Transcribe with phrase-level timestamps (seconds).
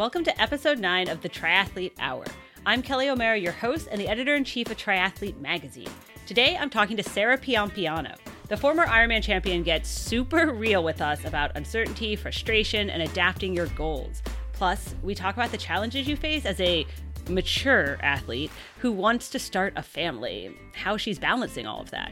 [0.00, 2.24] Welcome to episode 9 of the Triathlete Hour.
[2.64, 5.90] I'm Kelly O'Mara, your host and the editor in chief of Triathlete Magazine.
[6.24, 8.16] Today I'm talking to Sarah Piampiano.
[8.48, 13.66] The former Ironman champion gets super real with us about uncertainty, frustration, and adapting your
[13.66, 14.22] goals.
[14.54, 16.86] Plus, we talk about the challenges you face as a
[17.28, 22.10] mature athlete who wants to start a family, how she's balancing all of that.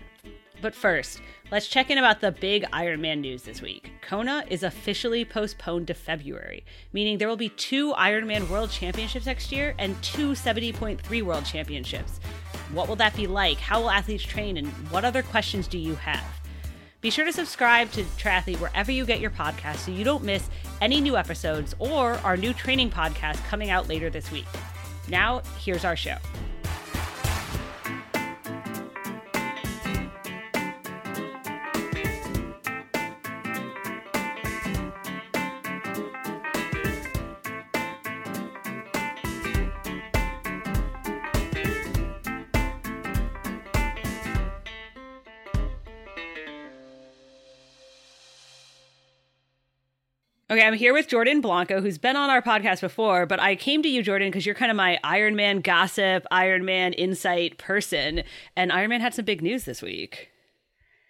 [0.61, 3.93] But first, let's check in about the big Ironman news this week.
[4.03, 9.53] Kona is officially postponed to February, meaning there will be two Ironman World Championships next
[9.53, 12.19] year and two 70.3 World Championships.
[12.73, 13.59] What will that be like?
[13.59, 14.57] How will athletes train?
[14.57, 16.25] And what other questions do you have?
[17.01, 20.51] Be sure to subscribe to Triathlete wherever you get your podcast so you don't miss
[20.81, 24.47] any new episodes or our new training podcast coming out later this week.
[25.09, 26.17] Now, here's our show.
[50.59, 53.81] Okay, I'm here with Jordan Blanco, who's been on our podcast before, but I came
[53.85, 58.25] to you, Jordan, because you're kind of my Ironman gossip, Ironman insight person.
[58.57, 60.31] And Ironman had some big news this week.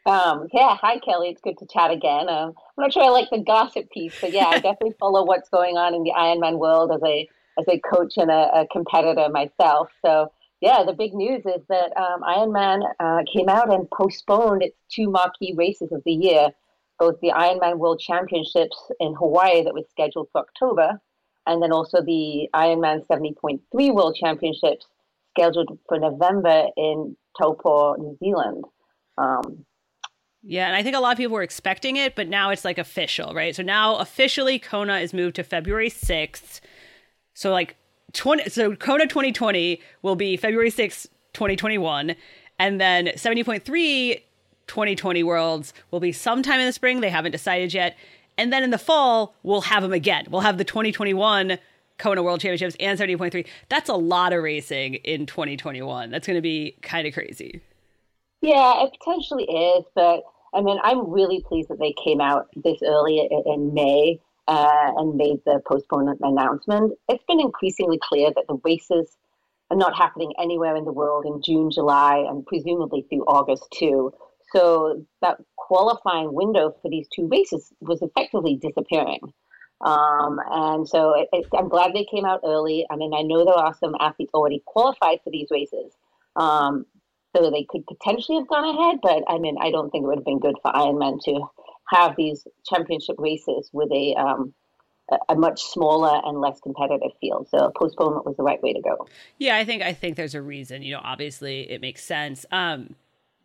[0.05, 1.31] Um, yeah, hi Kelly.
[1.31, 2.29] It's good to chat again.
[2.29, 5.49] Um, I'm not sure I like the gossip piece, but yeah, I definitely follow what's
[5.49, 7.27] going on in the Ironman world as a
[7.59, 9.89] as a coach and a, a competitor myself.
[10.05, 14.77] So yeah, the big news is that um, Ironman uh, came out and postponed its
[14.95, 16.51] two marquee races of the year
[16.99, 21.01] both the Ironman World Championships in Hawaii that was scheduled for October,
[21.47, 23.61] and then also the Ironman 70.3
[23.95, 24.87] World Championships
[25.31, 28.65] scheduled for November in Taupo, New Zealand.
[29.17, 29.65] Um,
[30.43, 32.79] yeah, and I think a lot of people were expecting it, but now it's like
[32.79, 33.55] official, right?
[33.55, 36.61] So now officially Kona is moved to February 6th.
[37.35, 37.77] So like
[38.13, 42.15] 20 so Kona 2020 will be February 6th, 2021,
[42.59, 44.23] and then 70.3
[44.69, 47.01] 2020 Worlds will be sometime in the spring.
[47.01, 47.97] They haven't decided yet.
[48.37, 50.27] And then in the fall, we'll have them again.
[50.31, 51.59] We'll have the 2021
[51.99, 53.45] Kona World Championships and 70.3.
[53.69, 56.11] That's a lot of racing in 2021.
[56.11, 57.61] That's going to be kind of crazy.
[58.41, 59.85] Yeah, it potentially is.
[59.95, 60.23] But
[60.55, 65.17] I mean, I'm really pleased that they came out this early in May uh, and
[65.17, 66.93] made the postponement announcement.
[67.09, 69.17] It's been increasingly clear that the races
[69.71, 74.13] are not happening anywhere in the world in June, July, and presumably through August too.
[74.53, 79.21] So that qualifying window for these two races was effectively disappearing.
[79.81, 82.87] Um, and so it, it, I'm glad they came out early.
[82.91, 85.95] I mean, I know there are some athletes already qualified for these races.
[86.37, 86.87] Um,
[87.37, 90.19] so they could potentially have gone ahead, but I mean, I don't think it would
[90.19, 91.43] have been good for Ironman to
[91.89, 94.55] have these championship races with a um,
[95.29, 97.49] a much smaller and less competitive field.
[97.51, 99.09] So postponement was the right way to go.
[99.39, 100.83] Yeah, I think I think there's a reason.
[100.83, 102.45] You know, obviously it makes sense.
[102.51, 102.95] Um,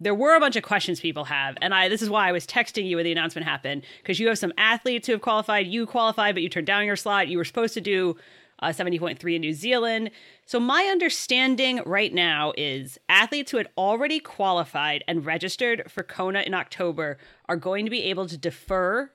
[0.03, 2.45] there were a bunch of questions people have and i this is why i was
[2.45, 5.85] texting you when the announcement happened because you have some athletes who have qualified you
[5.85, 7.27] qualified but you turned down your slot.
[7.27, 8.15] You were supposed to do
[8.59, 10.11] uh, 70.3 in new zealand.
[10.45, 16.41] So my understanding right now is athletes who had already qualified and registered for kona
[16.41, 19.11] in october are going to be able to defer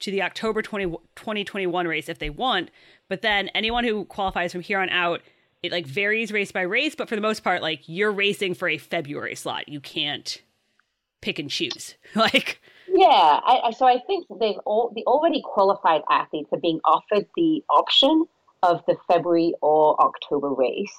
[0.00, 2.70] to the october 20, 2021 race if they want
[3.08, 5.22] but then anyone who qualifies from here on out
[5.62, 8.68] it like varies race by race, but for the most part, like you're racing for
[8.68, 9.68] a February slot.
[9.68, 10.42] You can't
[11.20, 11.94] pick and choose.
[12.14, 17.26] like yeah, I, so I think they've all the already qualified athletes are being offered
[17.36, 18.26] the option
[18.62, 20.92] of the February or October race.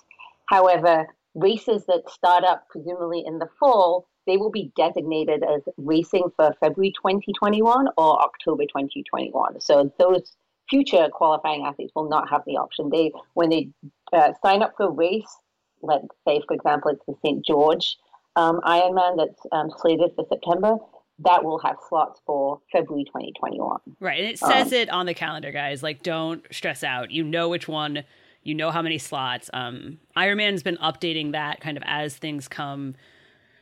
[0.48, 6.30] However, races that start up presumably in the fall, they will be designated as racing
[6.36, 9.60] for February 2021 or October 2021.
[9.62, 10.36] So those
[10.70, 12.90] future qualifying athletes will not have the option.
[12.90, 13.70] They when they
[14.14, 15.36] uh, sign up for a race,
[15.82, 17.46] let's say for example it's the St.
[17.46, 17.98] George
[18.36, 20.78] um, Ironman that's um, slated for September.
[21.20, 23.78] That will have slots for February 2021.
[24.00, 25.84] Right, and it says um, it on the calendar, guys.
[25.84, 27.12] Like, don't stress out.
[27.12, 28.04] You know which one.
[28.42, 29.50] You know how many slots.
[29.54, 32.96] Um, Ironman's been updating that kind of as things come.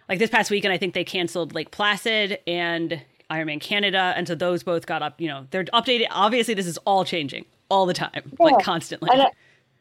[0.08, 4.34] Like this past weekend, I think they canceled Lake Placid and Ironman Canada, and so
[4.34, 5.20] those both got up.
[5.20, 6.08] You know, they're updated.
[6.10, 8.46] Obviously, this is all changing all the time, yeah.
[8.46, 9.10] like constantly.
[9.14, 9.28] And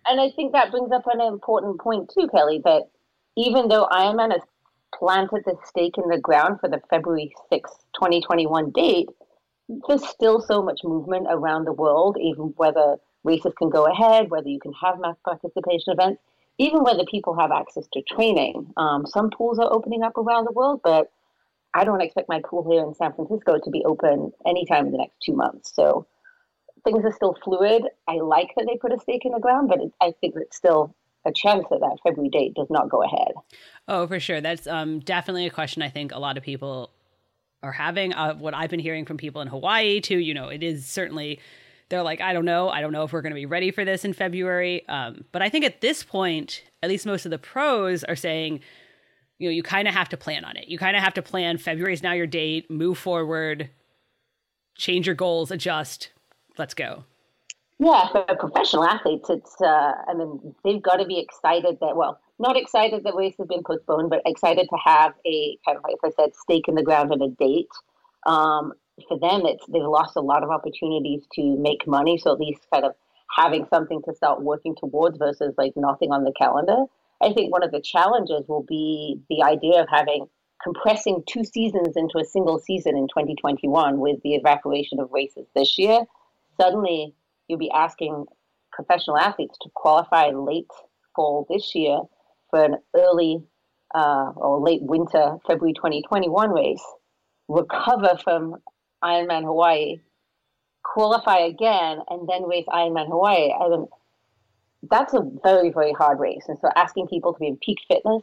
[0.06, 2.60] and I think that brings up an important point too, Kelly.
[2.64, 2.88] That
[3.36, 4.42] even though Ironman has
[4.94, 9.08] planted the stake in the ground for the February sixth, twenty twenty one date,
[9.88, 14.48] there's still so much movement around the world, even whether races can go ahead, whether
[14.48, 16.22] you can have mass participation events,
[16.58, 18.72] even whether people have access to training.
[18.76, 21.10] Um, some pools are opening up around the world, but
[21.74, 24.98] I don't expect my pool here in San Francisco to be open anytime in the
[24.98, 25.72] next two months.
[25.74, 26.06] So
[26.84, 27.84] things are still fluid.
[28.08, 30.56] I like that they put a stake in the ground, but it, I think it's
[30.56, 30.94] still
[31.24, 33.32] a chance that that February date does not go ahead.
[33.88, 34.40] Oh, for sure.
[34.40, 36.90] That's um, definitely a question I think a lot of people
[37.62, 38.14] are having.
[38.14, 41.40] Uh, what I've been hearing from people in Hawaii too, you know, it is certainly
[41.90, 43.84] they're like, I don't know, I don't know if we're going to be ready for
[43.84, 44.88] this in February.
[44.88, 48.60] Um, but I think at this point, at least most of the pros are saying,
[49.38, 50.68] you know, you kind of have to plan on it.
[50.68, 51.58] You kind of have to plan.
[51.58, 52.70] February is now your date.
[52.70, 53.70] Move forward.
[54.76, 55.50] Change your goals.
[55.50, 56.10] Adjust.
[56.60, 57.04] Let's go.
[57.78, 59.58] Yeah, for professional athletes, it's.
[59.62, 63.46] Uh, I mean, they've got to be excited that well, not excited that race has
[63.46, 66.82] been postponed, but excited to have a kind of like I said, stake in the
[66.82, 67.70] ground and a date.
[68.26, 68.74] Um,
[69.08, 72.18] for them, it's they've lost a lot of opportunities to make money.
[72.18, 72.92] So at least kind of
[73.34, 76.84] having something to start working towards versus like nothing on the calendar.
[77.22, 80.26] I think one of the challenges will be the idea of having
[80.62, 85.78] compressing two seasons into a single season in 2021 with the evacuation of races this
[85.78, 86.00] year.
[86.58, 87.14] Suddenly,
[87.48, 88.26] you'll be asking
[88.72, 90.70] professional athletes to qualify late
[91.14, 92.00] fall this year
[92.50, 93.42] for an early
[93.94, 96.84] uh, or late winter February 2021 race,
[97.48, 98.56] recover from
[99.02, 100.00] Ironman Hawaii,
[100.84, 103.52] qualify again, and then race Ironman Hawaii.
[103.52, 103.86] I mean,
[104.90, 106.44] that's a very, very hard race.
[106.48, 108.22] And so asking people to be in peak fitness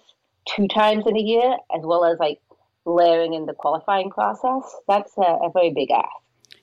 [0.55, 2.39] two times in a year, as well as like
[2.85, 6.07] layering in the qualifying process, that's a, a very big ask.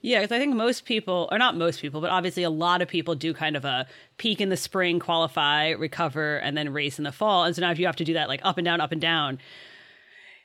[0.04, 2.88] Yeah, because I think most people, or not most people, but obviously a lot of
[2.88, 3.86] people do kind of a
[4.18, 7.44] peak in the spring, qualify, recover, and then race in the fall.
[7.44, 9.00] And so now if you have to do that like up and down, up and
[9.00, 9.38] down,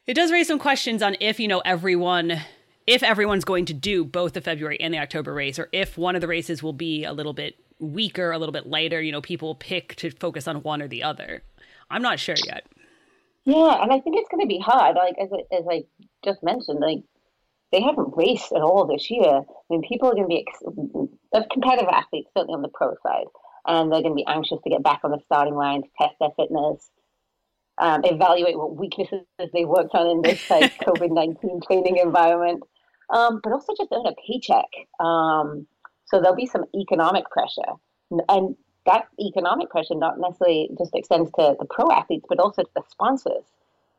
[0.07, 2.39] it does raise some questions on if, you know, everyone,
[2.87, 6.15] if everyone's going to do both the February and the October race, or if one
[6.15, 9.19] of the races will be a little bit weaker, a little bit lighter, you know,
[9.19, 11.43] people pick to focus on one or the other.
[11.91, 12.65] I'm not sure yet.
[13.43, 14.95] Yeah, and I think it's going to be hard.
[14.95, 15.83] Like as as I
[16.23, 17.03] just mentioned, like
[17.71, 19.41] they haven't raced at all this year.
[19.41, 23.27] I mean, people are going to be ex- competitive athletes, certainly on the pro side,
[23.67, 26.15] and they're going to be anxious to get back on the starting line to test
[26.19, 26.89] their fitness,
[27.77, 29.21] um, evaluate what weaknesses
[29.53, 32.63] they worked on in this like COVID nineteen training environment,
[33.11, 34.69] um, but also just earn a paycheck.
[34.99, 35.67] Um,
[36.05, 37.73] so there'll be some economic pressure,
[38.29, 38.55] and
[38.85, 42.83] that economic pressure not necessarily just extends to the pro athletes, but also to the
[42.89, 43.45] sponsors.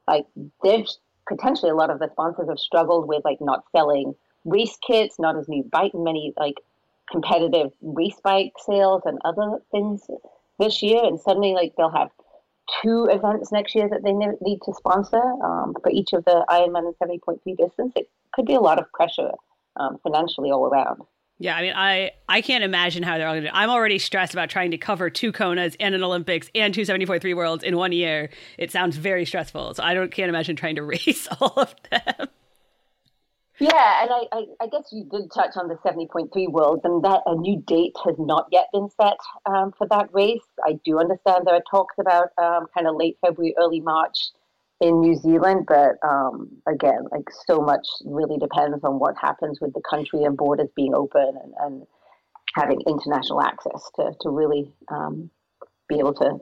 [0.08, 0.26] Like
[0.62, 0.99] there's
[1.31, 5.37] potentially a lot of the sponsors have struggled with like not selling race kits, not
[5.37, 6.56] as many bike, many like
[7.11, 10.03] competitive race bike sales and other things
[10.59, 12.11] this year, and suddenly like they'll have
[12.82, 16.93] two events next year that they need to sponsor um, for each of the Ironman
[17.00, 17.93] and 70.3 distance.
[17.97, 19.31] It could be a lot of pressure
[19.76, 21.03] um, financially all around.
[21.42, 23.56] Yeah, I mean, I I can't imagine how they're all going to.
[23.56, 27.34] I'm already stressed about trying to cover two Konas and an Olympics and two 74.3
[27.34, 28.28] Worlds in one year.
[28.58, 29.72] It sounds very stressful.
[29.72, 32.28] So I don't can't imagine trying to race all of them.
[33.58, 37.20] Yeah, and I, I, I guess you did touch on the 70.3 Worlds, and that
[37.26, 40.40] a new date has not yet been set um, for that race.
[40.66, 44.31] I do understand there are talks about um, kind of late February, early March
[44.81, 49.75] in New Zealand, but um, again, like so much really depends on what happens with
[49.75, 51.87] the country and borders being open and, and
[52.55, 55.31] having international access to to really um,
[55.88, 56.41] be able to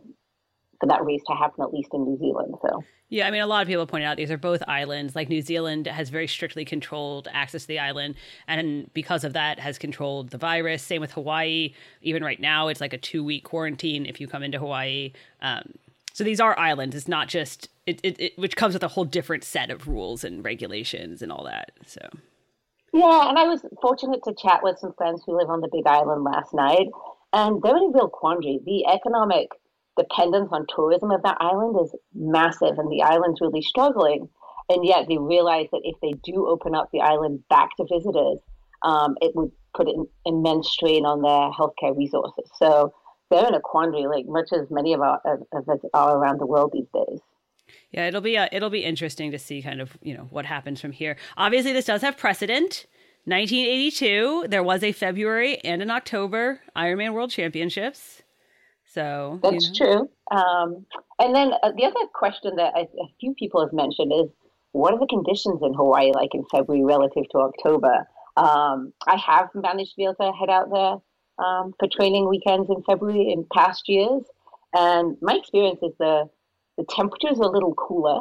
[0.81, 2.55] for that race to happen at least in New Zealand.
[2.63, 5.17] So yeah, I mean, a lot of people pointed out these are both islands.
[5.17, 8.15] Like New Zealand has very strictly controlled access to the island,
[8.47, 10.83] and because of that, has controlled the virus.
[10.83, 11.75] Same with Hawaii.
[12.03, 15.13] Even right now, it's like a two week quarantine if you come into Hawaii.
[15.43, 15.73] Um,
[16.13, 16.95] so these are islands.
[16.95, 20.23] It's not just it, it, it, which comes with a whole different set of rules
[20.23, 21.73] and regulations and all that.
[21.87, 22.01] So.
[22.93, 25.87] Yeah, and I was fortunate to chat with some friends who live on the Big
[25.87, 26.89] Island last night,
[27.33, 28.61] and they're in a real quandary.
[28.65, 29.49] The economic
[29.97, 34.29] dependence on tourism of that island is massive, and the island's really struggling.
[34.71, 38.39] And yet, they realize that if they do open up the island back to visitors,
[38.83, 42.51] um, it would put an immense strain on their healthcare resources.
[42.59, 42.93] So
[43.31, 46.73] they're in a quandary, like much as many of, of us are around the world
[46.73, 47.21] these days.
[47.91, 50.81] Yeah, it'll be uh, it'll be interesting to see kind of you know what happens
[50.81, 51.17] from here.
[51.37, 52.87] Obviously, this does have precedent.
[53.25, 58.23] 1982, there was a February and an October Ironman World Championships.
[58.87, 60.09] So that's you know.
[60.31, 60.37] true.
[60.39, 60.87] Um,
[61.19, 62.87] and then uh, the other question that a
[63.21, 64.31] few people have mentioned is,
[64.73, 68.09] what are the conditions in Hawaii like in February relative to October?
[68.39, 72.71] Um, I have managed to be able to head out there um, for training weekends
[72.71, 74.23] in February in past years.
[74.75, 76.29] And my experience is the,
[76.79, 78.21] the temperatures are a little cooler,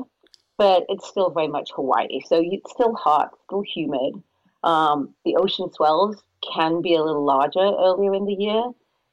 [0.58, 2.20] but it's still very much Hawaii.
[2.26, 4.22] So it's still hot, still humid.
[4.64, 6.22] Um, the ocean swells
[6.54, 8.64] can be a little larger earlier in the year,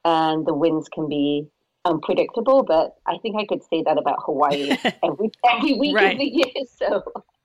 [0.05, 1.47] and the winds can be
[1.85, 2.63] unpredictable.
[2.65, 4.71] But I think I could say that about Hawaii
[5.03, 6.13] every every week right.
[6.13, 6.65] of the year.
[6.77, 7.03] So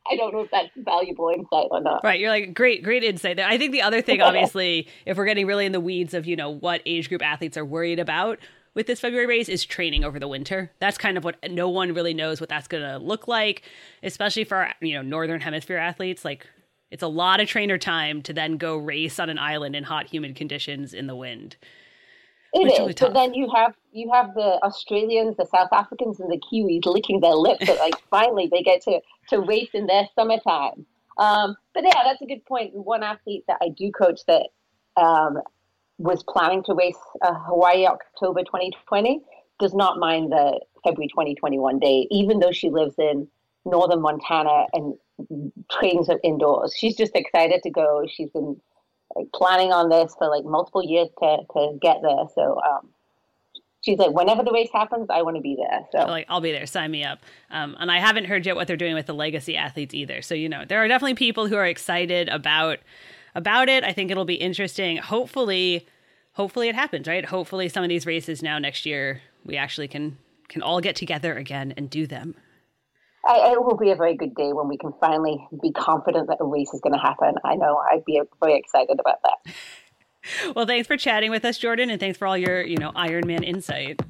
[0.10, 2.04] I don't know if that's valuable insight or not.
[2.04, 2.20] Right.
[2.20, 3.48] You're like, great, great insight there.
[3.48, 6.36] I think the other thing, obviously, if we're getting really in the weeds of, you
[6.36, 8.40] know, what age group athletes are worried about
[8.74, 10.72] with this February race is training over the winter.
[10.80, 13.64] That's kind of what no one really knows what that's going to look like,
[14.04, 16.24] especially for, our, you know, Northern Hemisphere athletes.
[16.24, 16.48] Like,
[16.92, 20.08] it's a lot of trainer time to then go race on an island in hot,
[20.08, 21.56] humid conditions in the wind.
[22.52, 26.32] It is, really but then you have you have the Australians, the South Africans, and
[26.32, 29.00] the Kiwis licking their lips that like finally they get to
[29.30, 30.86] to race in their summertime.
[31.20, 32.74] Um, but yeah, that's a good point.
[32.74, 34.48] One athlete that I do coach that
[34.98, 35.40] um,
[36.00, 39.22] was planning to race uh, Hawaii October 2020
[39.60, 43.28] does not mind the February 2021 date, even though she lives in
[43.66, 44.96] northern Montana and
[45.70, 46.74] trains indoors.
[46.76, 48.06] She's just excited to go.
[48.10, 48.60] She's been
[49.16, 52.26] like planning on this for like multiple years to, to get there.
[52.34, 52.90] So um,
[53.82, 55.82] she's like, whenever the race happens, I want to be there.
[55.92, 56.08] So.
[56.08, 56.66] like, I'll be there.
[56.66, 57.20] Sign me up.
[57.52, 60.22] Um, and I haven't heard yet what they're doing with the legacy athletes either.
[60.22, 62.80] So you know, there are definitely people who are excited about
[63.36, 63.84] about it.
[63.84, 64.98] I think it'll be interesting.
[64.98, 65.88] Hopefully,
[66.34, 67.08] hopefully it happens.
[67.08, 67.26] Right.
[67.26, 70.18] Hopefully, some of these races now next year we actually can
[70.48, 72.36] can all get together again and do them.
[73.26, 76.38] I, it will be a very good day when we can finally be confident that
[76.40, 77.36] a race is going to happen.
[77.44, 79.54] I know I'd be very excited about that.
[80.56, 83.44] well, thanks for chatting with us, Jordan, and thanks for all your, you know, Ironman
[83.44, 84.02] insight.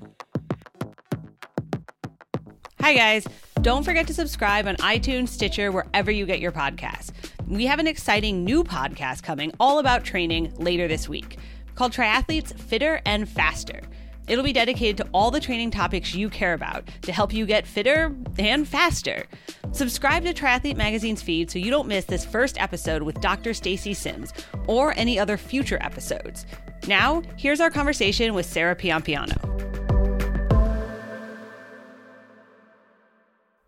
[2.80, 3.28] Hi, guys.
[3.62, 7.12] Don't forget to subscribe on iTunes, Stitcher, wherever you get your podcasts.
[7.50, 11.40] We have an exciting new podcast coming all about training later this week
[11.74, 13.82] called Triathletes Fitter and Faster.
[14.28, 17.66] It'll be dedicated to all the training topics you care about to help you get
[17.66, 19.26] fitter and faster.
[19.72, 23.56] Subscribe to Triathlete Magazine's feed so you don't miss this first episode with Dr.
[23.56, 24.32] Stacy Sims
[24.68, 26.46] or any other future episodes.
[26.88, 29.44] Now, here's our conversation with Sarah Piampiano.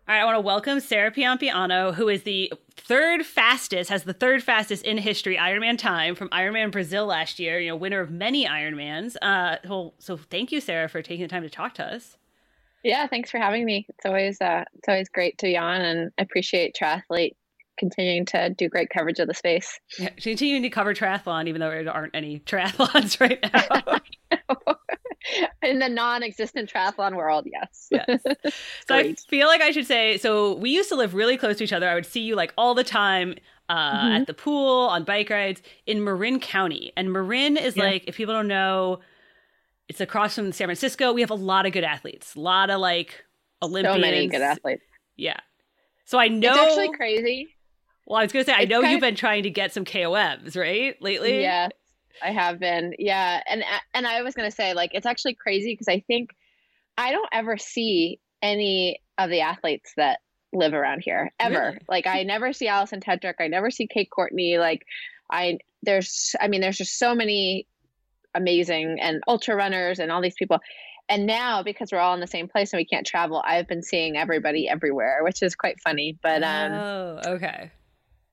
[0.06, 2.52] All right, I want to welcome Sarah Piampiano, who is the
[2.84, 7.60] third fastest, has the third fastest in history Ironman time from Ironman Brazil last year.
[7.60, 9.16] You know, winner of many Ironmans.
[9.22, 12.16] Uh, well, so thank you, Sarah, for taking the time to talk to us.
[12.82, 13.86] Yeah, thanks for having me.
[13.88, 17.32] It's always uh, it's always great to be on, and I appreciate triathlete
[17.78, 19.78] continuing to do great coverage of the space.
[19.98, 23.98] Yeah, continuing to cover triathlon, even though there aren't any triathlons right now.
[25.62, 27.88] in the non-existent triathlon world yes.
[27.90, 28.22] Yes.
[28.88, 31.64] So i feel like i should say so we used to live really close to
[31.64, 31.88] each other.
[31.88, 33.34] I would see you like all the time
[33.68, 34.12] uh, mm-hmm.
[34.12, 36.92] at the pool on bike rides in marin county.
[36.96, 37.84] And marin is yeah.
[37.84, 39.00] like if people don't know
[39.88, 41.12] it's across from san francisco.
[41.12, 43.24] We have a lot of good athletes a lot of like
[43.62, 44.84] olympians so many good athletes.
[45.16, 45.40] Yeah.
[46.04, 47.54] So i know it's actually crazy.
[48.06, 49.00] Well i was gonna say it's i know you've of...
[49.00, 51.40] been trying to get some koms right lately?
[51.40, 51.68] Yeah
[52.22, 52.94] I have been.
[52.98, 53.40] Yeah.
[53.48, 53.64] And
[53.94, 56.30] and I was going to say like it's actually crazy because I think
[56.96, 60.20] I don't ever see any of the athletes that
[60.52, 61.66] live around here ever.
[61.66, 61.78] Really?
[61.88, 64.82] Like I never see Alison Tetrick, I never see Kate Courtney like
[65.30, 67.66] I there's I mean there's just so many
[68.34, 70.58] amazing and ultra runners and all these people.
[71.08, 73.82] And now because we're all in the same place and we can't travel, I've been
[73.82, 76.18] seeing everybody everywhere, which is quite funny.
[76.22, 77.70] But um Oh, okay.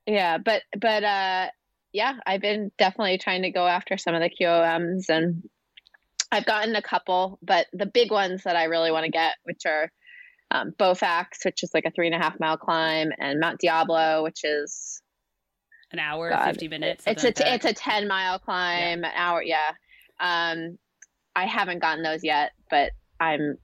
[0.05, 1.47] Yeah, but but uh
[1.91, 5.43] yeah, I've been definitely trying to go after some of the QOMs and
[6.31, 9.65] I've gotten a couple, but the big ones that I really want to get, which
[9.65, 9.91] are
[10.51, 14.23] um, Bofax, which is like a three and a half mile climb, and Mount Diablo,
[14.23, 15.01] which is
[15.91, 17.03] an hour, God, fifty minutes.
[17.07, 19.07] It's a like it's a ten mile climb, yeah.
[19.07, 19.41] an hour.
[19.41, 19.71] Yeah,
[20.19, 20.77] um,
[21.35, 23.57] I haven't gotten those yet, but I'm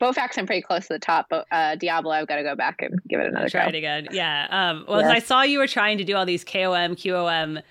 [0.00, 2.82] Bofax, I'm pretty close to the top, but uh, Diablo, I've got to go back
[2.82, 3.62] and give it another try.
[3.62, 4.08] Try it again.
[4.12, 4.46] Yeah.
[4.50, 7.62] Um, well, I saw you were trying to do all these KOM, QOM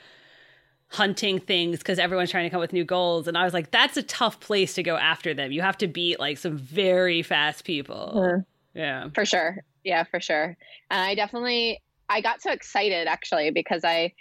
[0.91, 3.27] hunting things because everyone's trying to come with new goals.
[3.27, 5.51] And I was like, that's a tough place to go after them.
[5.51, 8.13] You have to beat like some very fast people.
[8.15, 8.79] Mm-hmm.
[8.79, 9.09] Yeah.
[9.13, 9.63] For sure.
[9.83, 10.57] Yeah, for sure.
[10.89, 14.13] And I definitely, I got so excited actually because I,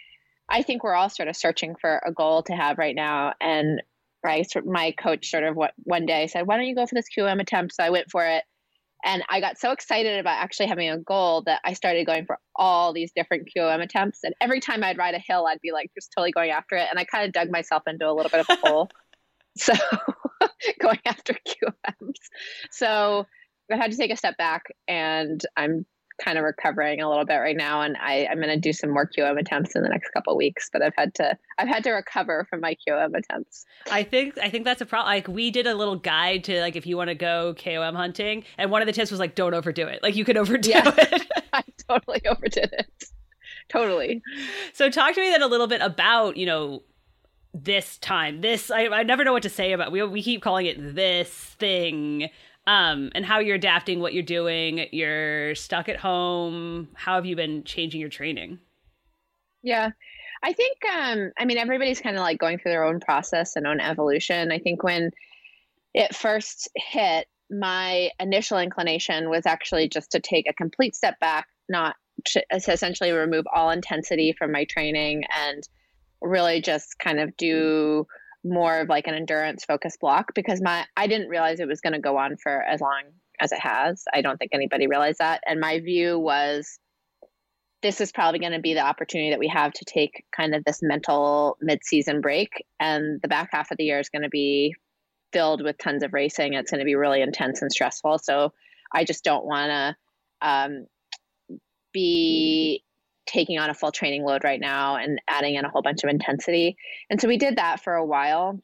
[0.48, 3.34] I think we're all sort of searching for a goal to have right now.
[3.40, 3.82] And
[4.22, 4.46] right?
[4.64, 7.40] My coach sort of what one day said, "Why don't you go for this QM
[7.40, 8.44] attempt?" So I went for it,
[9.04, 12.38] and I got so excited about actually having a goal that I started going for
[12.54, 14.20] all these different QM attempts.
[14.24, 16.86] And every time I'd ride a hill, I'd be like just totally going after it,
[16.90, 18.90] and I kind of dug myself into a little bit of a hole.
[19.56, 19.72] So
[20.80, 22.14] going after QMs.
[22.70, 23.26] So
[23.70, 25.86] I had to take a step back, and I'm
[26.22, 28.90] kind of recovering a little bit right now, and I, I'm going to do some
[28.90, 30.68] more QM attempts in the next couple weeks.
[30.72, 33.64] But I've had to I've had to recover from my QM attempts.
[33.90, 35.12] I think I think that's a problem.
[35.12, 38.44] Like we did a little guide to like if you want to go KOM hunting,
[38.58, 40.02] and one of the tips was like don't overdo it.
[40.02, 41.26] Like you could overdo yeah, it.
[41.52, 43.04] I totally overdid it.
[43.68, 44.22] Totally.
[44.72, 46.82] So talk to me then a little bit about you know
[47.52, 50.66] this time this I, I never know what to say about we we keep calling
[50.66, 52.30] it this thing
[52.70, 54.86] um, and how you're adapting what you're doing.
[54.92, 56.86] You're stuck at home.
[56.94, 58.60] How have you been changing your training?
[59.64, 59.90] Yeah.
[60.44, 63.66] I think, um, I mean, everybody's kind of like going through their own process and
[63.66, 64.52] own evolution.
[64.52, 65.10] I think when
[65.94, 71.48] it first hit, my initial inclination was actually just to take a complete step back,
[71.68, 71.96] not
[72.26, 75.68] to essentially remove all intensity from my training and
[76.22, 78.06] really just kind of do
[78.44, 81.92] more of like an endurance focused block because my I didn't realize it was going
[81.92, 83.02] to go on for as long
[83.40, 84.04] as it has.
[84.12, 85.42] I don't think anybody realized that.
[85.46, 86.78] And my view was
[87.82, 90.64] this is probably going to be the opportunity that we have to take kind of
[90.64, 94.74] this mental mid-season break and the back half of the year is going to be
[95.32, 98.52] filled with tons of racing it's going to be really intense and stressful so
[98.92, 99.96] i just don't want to
[100.46, 100.86] um,
[101.92, 102.84] be
[103.30, 106.10] taking on a full training load right now and adding in a whole bunch of
[106.10, 106.76] intensity
[107.08, 108.60] and so we did that for a while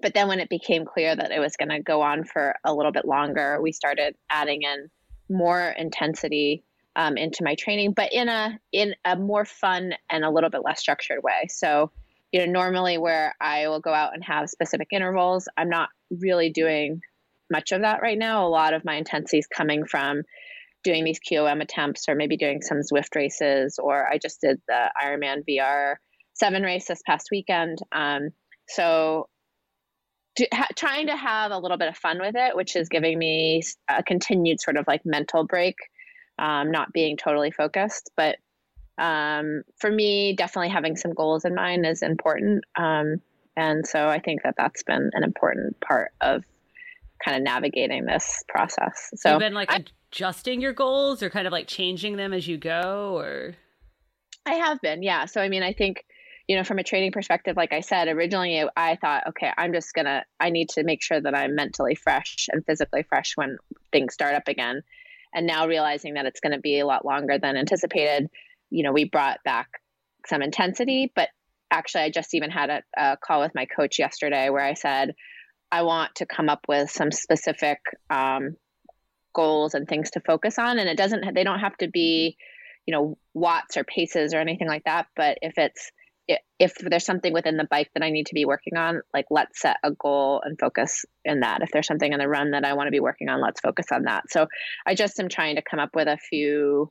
[0.00, 2.72] but then when it became clear that it was going to go on for a
[2.72, 4.88] little bit longer we started adding in
[5.28, 6.64] more intensity
[6.98, 10.62] um, into my training, but in a in a more fun and a little bit
[10.64, 11.46] less structured way.
[11.48, 11.92] So,
[12.32, 16.50] you know, normally where I will go out and have specific intervals, I'm not really
[16.50, 17.00] doing
[17.50, 18.46] much of that right now.
[18.46, 20.22] A lot of my intensity is coming from
[20.84, 24.90] doing these QOM attempts or maybe doing some Zwift races, or I just did the
[25.02, 25.96] Ironman VR
[26.34, 27.78] seven race this past weekend.
[27.92, 28.30] Um,
[28.68, 29.28] so
[30.52, 33.62] ha- trying to have a little bit of fun with it, which is giving me
[33.88, 35.76] a continued sort of like mental break
[36.38, 38.10] um, not being totally focused.
[38.16, 38.36] But
[38.98, 42.64] um, for me, definitely having some goals in mind is important.
[42.76, 43.20] Um,
[43.56, 46.44] and so I think that that's been an important part of
[47.24, 49.10] kind of navigating this process.
[49.16, 52.46] So you've been like I, adjusting your goals or kind of like changing them as
[52.46, 53.54] you go or
[54.46, 55.26] I have been, yeah.
[55.26, 56.04] So I mean, I think
[56.46, 59.92] you know, from a training perspective, like I said, originally I thought, okay, I'm just
[59.92, 63.58] gonna, I need to make sure that I'm mentally fresh and physically fresh when
[63.92, 64.80] things start up again
[65.34, 68.28] and now realizing that it's to be a lot longer than anticipated
[68.70, 69.68] you know we brought back
[70.26, 71.28] some intensity but
[71.70, 75.14] actually i just even had a, a call with my coach yesterday where i said
[75.70, 77.78] i want to come up with some specific
[78.10, 78.56] um,
[79.38, 82.36] goals and things to focus on and it doesn't they don't have to be
[82.86, 85.90] you know watts or paces or anything like that but if it's
[86.58, 89.60] if there's something within the bike that I need to be working on, like let's
[89.62, 91.62] set a goal and focus in that.
[91.62, 93.86] If there's something in the run that I want to be working on, let's focus
[93.92, 94.24] on that.
[94.28, 94.46] So
[94.86, 96.90] I just am trying to come up with a few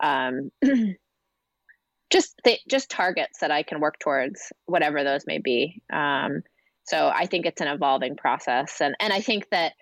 [0.00, 0.50] um,
[2.10, 5.82] just th- just targets that I can work towards, whatever those may be.
[5.92, 6.42] Um,
[6.84, 9.74] so I think it's an evolving process, and and I think that,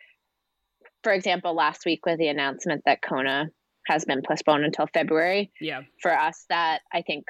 [1.02, 3.46] for example, last week with the announcement that Kona
[3.87, 5.52] has been postponed until February.
[5.61, 5.82] Yeah.
[6.02, 7.24] For us, that I think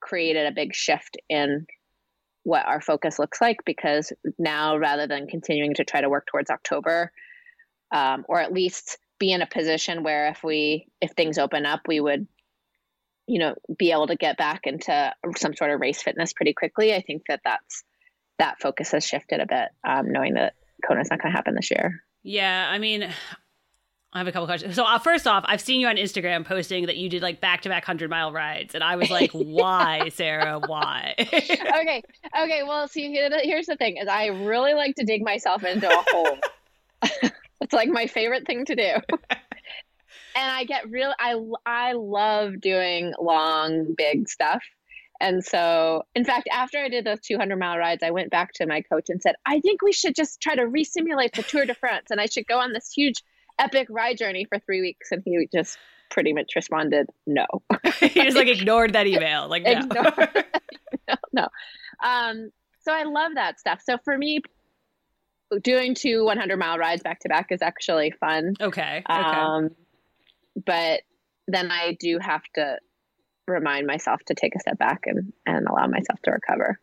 [0.00, 1.66] created a big shift in
[2.44, 6.50] what our focus looks like because now rather than continuing to try to work towards
[6.50, 7.12] October,
[7.92, 11.82] um, or at least be in a position where if we if things open up,
[11.86, 12.26] we would
[13.28, 16.92] you know be able to get back into some sort of race fitness pretty quickly.
[16.92, 17.84] I think that that's
[18.38, 21.70] that focus has shifted a bit, um, knowing that Kona's not going to happen this
[21.70, 22.02] year.
[22.22, 23.02] Yeah, I mean,
[24.14, 24.74] I have a couple questions.
[24.74, 27.62] So uh, first off, I've seen you on Instagram posting that you did like back
[27.62, 30.60] to back hundred mile rides, and I was like, "Why, Sarah?
[30.66, 32.02] Why?" okay,
[32.38, 32.62] okay.
[32.62, 36.38] Well, see, here's the thing: is I really like to dig myself into a hole.
[37.60, 38.82] it's like my favorite thing to do.
[38.82, 39.30] and
[40.36, 41.14] I get real.
[41.18, 44.62] I I love doing long, big stuff.
[45.22, 48.66] And so, in fact, after I did those 200 mile rides, I went back to
[48.66, 51.74] my coach and said, I think we should just try to resimulate the Tour de
[51.74, 53.22] France and I should go on this huge
[53.56, 55.12] epic ride journey for three weeks.
[55.12, 55.78] And he just
[56.10, 57.46] pretty much responded, no.
[58.00, 59.48] he just like ignored that email.
[59.48, 59.80] Like, no.
[61.08, 61.48] no, no.
[62.02, 63.80] Um, so I love that stuff.
[63.84, 64.40] So for me,
[65.62, 68.54] doing two 100 mile rides back to back is actually fun.
[68.60, 69.04] Okay.
[69.08, 69.20] okay.
[69.20, 69.70] Um,
[70.66, 71.02] but
[71.46, 72.78] then I do have to
[73.46, 76.78] remind myself to take a step back and, and allow myself to recover.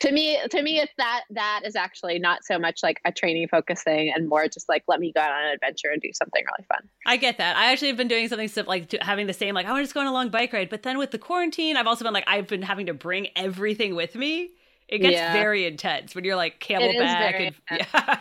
[0.00, 3.48] to me, to me, it's that that is actually not so much like a training
[3.48, 6.10] focus thing, and more just like let me go out on an adventure and do
[6.12, 6.88] something really fun.
[7.06, 7.56] I get that.
[7.56, 9.94] I actually have been doing something like having the same like I want to just
[9.94, 12.24] go on a long bike ride, but then with the quarantine, I've also been like
[12.26, 14.50] I've been having to bring everything with me.
[14.86, 15.32] It gets yeah.
[15.32, 18.20] very intense when you're like CamelBak and yeah.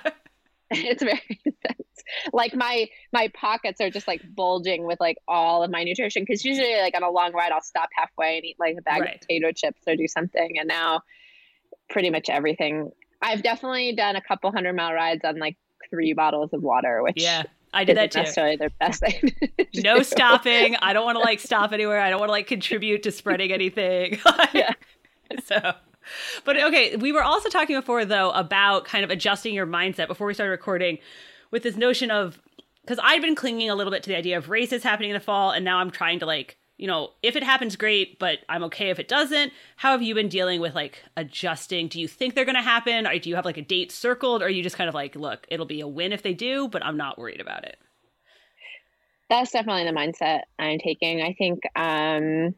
[0.85, 5.71] it's very intense like my my pockets are just like bulging with like all of
[5.71, 8.75] my nutrition because usually like on a long ride I'll stop halfway and eat like
[8.77, 9.15] a bag right.
[9.15, 11.01] of potato chips or do something and now
[11.89, 15.57] pretty much everything I've definitely done a couple hundred mile rides on like
[15.89, 17.43] three bottles of water which yeah
[17.75, 18.19] I did that too.
[18.19, 19.33] Necessarily the best thing.
[19.83, 20.75] no stopping.
[20.75, 21.99] I don't want to like stop anywhere.
[21.99, 24.19] I don't want to like contribute to spreading anything.
[24.53, 24.73] yeah.
[25.45, 25.73] So
[26.45, 30.27] but okay, we were also talking before though about kind of adjusting your mindset before
[30.27, 30.99] we started recording
[31.51, 32.39] with this notion of
[32.83, 35.19] because I've been clinging a little bit to the idea of races happening in the
[35.19, 38.63] fall, and now I'm trying to like, you know, if it happens, great, but I'm
[38.65, 39.53] okay if it doesn't.
[39.77, 41.87] How have you been dealing with like adjusting?
[41.87, 44.41] Do you think they're going to happen, or do you have like a date circled,
[44.41, 46.67] or are you just kind of like, look, it'll be a win if they do,
[46.67, 47.77] but I'm not worried about it?
[49.29, 51.21] That's definitely the mindset I'm taking.
[51.21, 52.53] I think um,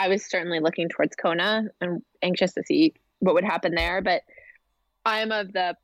[0.00, 4.22] I was certainly looking towards Kona and anxious to see what would happen there, but
[5.04, 5.76] I'm of the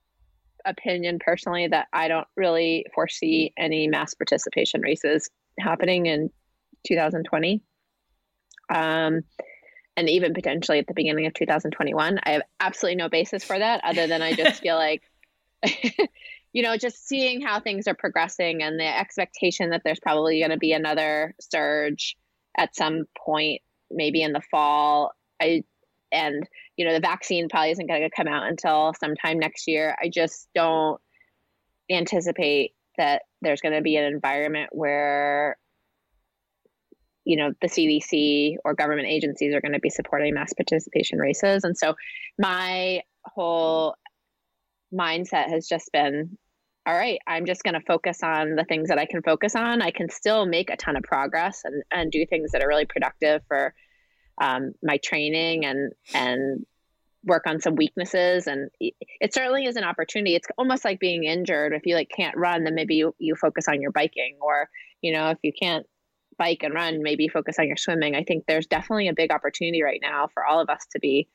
[0.64, 5.28] opinion personally that I don't really foresee any mass participation races
[5.60, 6.30] happening in
[6.86, 7.60] 2020.
[8.70, 9.20] Um,
[9.98, 12.18] and even potentially at the beginning of 2021.
[12.24, 15.02] I have absolutely no basis for that other than I just feel like,
[16.54, 20.52] you know, just seeing how things are progressing and the expectation that there's probably going
[20.52, 22.16] to be another surge
[22.56, 25.12] at some point, maybe in the fall.
[25.40, 25.64] I
[26.12, 29.96] and you know the vaccine probably isn't going to come out until sometime next year
[30.00, 31.00] i just don't
[31.90, 35.56] anticipate that there's going to be an environment where
[37.24, 41.64] you know the cdc or government agencies are going to be supporting mass participation races
[41.64, 41.94] and so
[42.38, 43.94] my whole
[44.94, 46.38] mindset has just been
[46.86, 49.82] all right i'm just going to focus on the things that i can focus on.
[49.82, 52.86] I can still make a ton of progress and, and do things that are really
[52.86, 53.74] productive for
[54.40, 56.66] um, my training and and
[57.24, 58.46] work on some weaknesses.
[58.46, 60.36] And it certainly is an opportunity.
[60.36, 61.72] It's almost like being injured.
[61.72, 64.68] If you like can't run then maybe you, you focus on your biking or
[65.02, 65.86] you know if you can't
[66.38, 68.14] bike and run maybe focus on your swimming.
[68.14, 71.28] I think there's definitely a big opportunity right now for all of us to be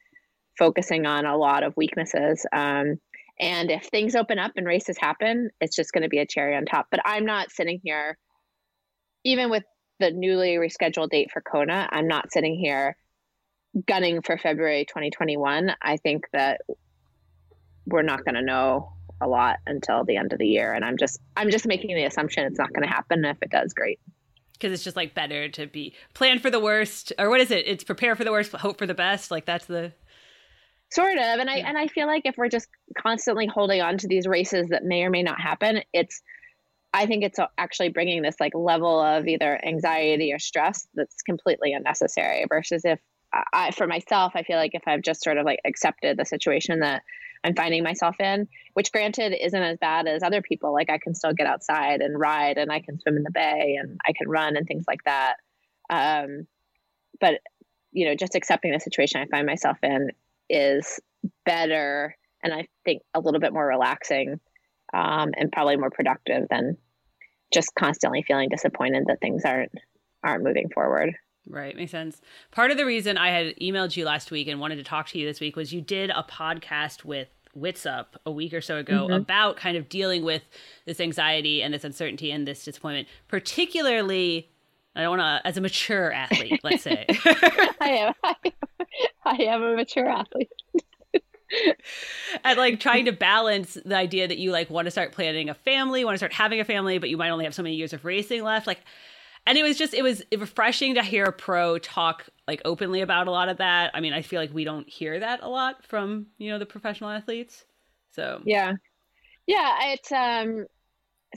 [0.58, 2.46] focusing on a lot of weaknesses.
[2.54, 3.00] Um,
[3.42, 6.56] and if things open up and races happen it's just going to be a cherry
[6.56, 8.18] on top but i'm not sitting here
[9.24, 9.64] even with
[10.02, 12.98] the newly rescheduled date for Kona, I'm not sitting here
[13.88, 15.74] gunning for February 2021.
[15.82, 16.62] I think that
[17.86, 20.98] we're not going to know a lot until the end of the year and I'm
[20.98, 24.00] just I'm just making the assumption it's not going to happen if it does great.
[24.60, 27.68] Cuz it's just like better to be plan for the worst or what is it?
[27.68, 29.30] It's prepare for the worst hope for the best.
[29.30, 29.94] Like that's the
[30.92, 31.70] sort of and I yeah.
[31.70, 35.04] and I feel like if we're just constantly holding on to these races that may
[35.04, 36.22] or may not happen, it's
[36.94, 41.74] I think it's actually bringing this like level of either anxiety or stress that's completely
[41.74, 43.00] unnecessary versus if
[43.54, 46.82] I, for myself, I feel like if I've just sort of like accepted the situation
[46.82, 47.02] that
[47.46, 51.16] I'm finding myself in, which granted isn't as bad as other people, like I can
[51.16, 54.30] still get outside and ride and I can swim in the bay and I can
[54.30, 55.36] run and things like that.
[55.90, 56.46] Um,
[57.22, 57.40] but,
[57.94, 60.10] you know, just accepting the situation I find myself in
[60.52, 61.00] is
[61.46, 64.40] better and I think a little bit more relaxing
[64.94, 66.78] um, and probably more productive than
[67.54, 69.72] just constantly feeling disappointed that things aren't
[70.24, 71.16] aren't moving forward.
[71.48, 72.22] Right, makes sense.
[72.52, 75.20] Part of the reason I had emailed you last week and wanted to talk to
[75.20, 78.78] you this week was you did a podcast with Wits Up a week or so
[78.78, 79.14] ago mm-hmm.
[79.14, 80.44] about kind of dealing with
[80.86, 84.51] this anxiety and this uncertainty and this disappointment, particularly
[84.96, 87.06] I don't want to, as a mature athlete, let's say.
[87.80, 88.14] I am.
[88.24, 88.52] I am.
[89.24, 90.50] I am a mature athlete.
[92.44, 95.54] and like trying to balance the idea that you like want to start planning a
[95.54, 97.94] family, want to start having a family, but you might only have so many years
[97.94, 98.68] of racing left.
[98.68, 98.80] Like,
[99.46, 103.28] and it was just it was refreshing to hear a pro talk like openly about
[103.28, 103.92] a lot of that.
[103.94, 106.66] I mean, I feel like we don't hear that a lot from you know the
[106.66, 107.66] professional athletes.
[108.12, 108.74] So yeah,
[109.48, 110.66] yeah, it's um.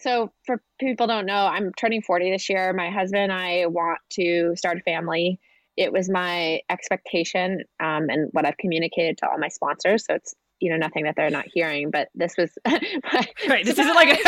[0.01, 2.73] So for people don't know, I'm turning 40 this year.
[2.73, 5.39] My husband and I want to start a family
[5.77, 10.07] it was my expectation um, and what I've communicated to all my sponsors.
[10.07, 13.65] So it's you know nothing that they're not hearing, but this was my, right.
[13.65, 14.21] This isn't like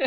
[0.00, 0.06] a.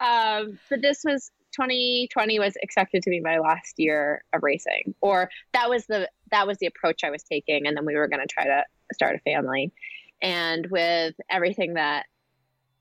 [0.04, 5.30] um, but this was 2020 was expected to be my last year of racing, or
[5.52, 8.20] that was the that was the approach I was taking, and then we were going
[8.20, 8.62] to try to
[8.94, 9.72] start a family.
[10.20, 12.06] And with everything that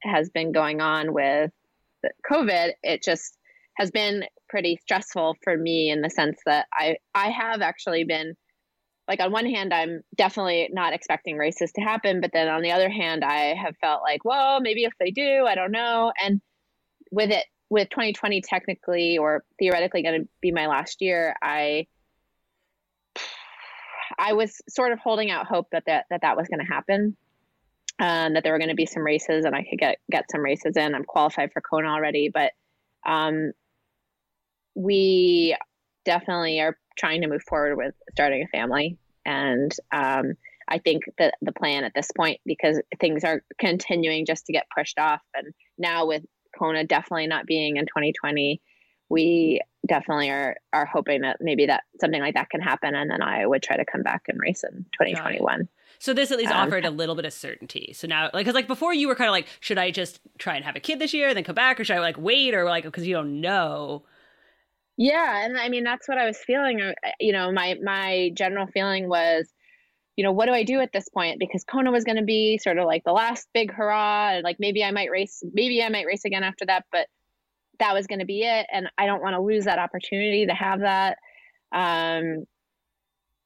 [0.02, 1.52] has been going on with
[2.30, 3.38] COVID, it just
[3.78, 8.36] has been pretty stressful for me in the sense that I I have actually been
[9.08, 12.72] like on one hand I'm definitely not expecting races to happen, but then on the
[12.72, 16.12] other hand I have felt like, well, maybe if they do, I don't know.
[16.22, 16.42] And
[17.12, 21.88] with it with 2020 technically or theoretically going to be my last year, I
[24.18, 27.16] I was sort of holding out hope that that that, that was going to happen.
[28.00, 30.42] Um, that there were going to be some races and I could get get some
[30.42, 30.94] races in.
[30.94, 32.52] I'm qualified for Kona already, but
[33.08, 33.54] um,
[34.76, 35.58] we
[36.06, 38.98] definitely are trying to move forward with starting a family.
[39.26, 40.34] And um,
[40.68, 44.68] I think that the plan at this point, because things are continuing just to get
[44.76, 46.24] pushed off, and now with
[46.58, 48.62] Kona definitely not being in 2020,
[49.10, 53.22] we definitely are are hoping that maybe that something like that can happen, and then
[53.22, 55.68] I would try to come back and race in 2021.
[56.00, 57.94] So this at least um, offered a little bit of certainty.
[57.94, 60.56] So now, like, because like before you were kind of like, should I just try
[60.56, 62.54] and have a kid this year and then come back, or should I like wait,
[62.54, 64.04] or like because you don't know.
[64.98, 66.82] Yeah, and I mean that's what I was feeling.
[66.82, 69.48] Uh, you know, my my general feeling was,
[70.16, 71.40] you know, what do I do at this point?
[71.40, 74.58] Because Kona was going to be sort of like the last big hurrah, and like
[74.60, 77.08] maybe I might race, maybe I might race again after that, but
[77.80, 80.54] that was going to be it, and I don't want to lose that opportunity to
[80.54, 81.18] have that.
[81.72, 82.46] Um,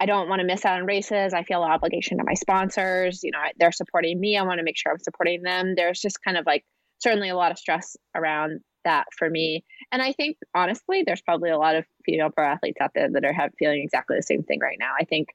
[0.01, 1.31] I don't want to miss out on races.
[1.31, 3.23] I feel an obligation to my sponsors.
[3.23, 4.35] You know, they're supporting me.
[4.35, 5.75] I want to make sure I'm supporting them.
[5.77, 6.65] There's just kind of like
[6.97, 9.63] certainly a lot of stress around that for me.
[9.91, 13.23] And I think honestly, there's probably a lot of female pro athletes out there that
[13.23, 14.91] are have, feeling exactly the same thing right now.
[14.99, 15.27] I think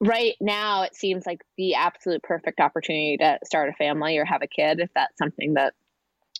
[0.00, 4.42] right now it seems like the absolute perfect opportunity to start a family or have
[4.42, 5.74] a kid if that's something that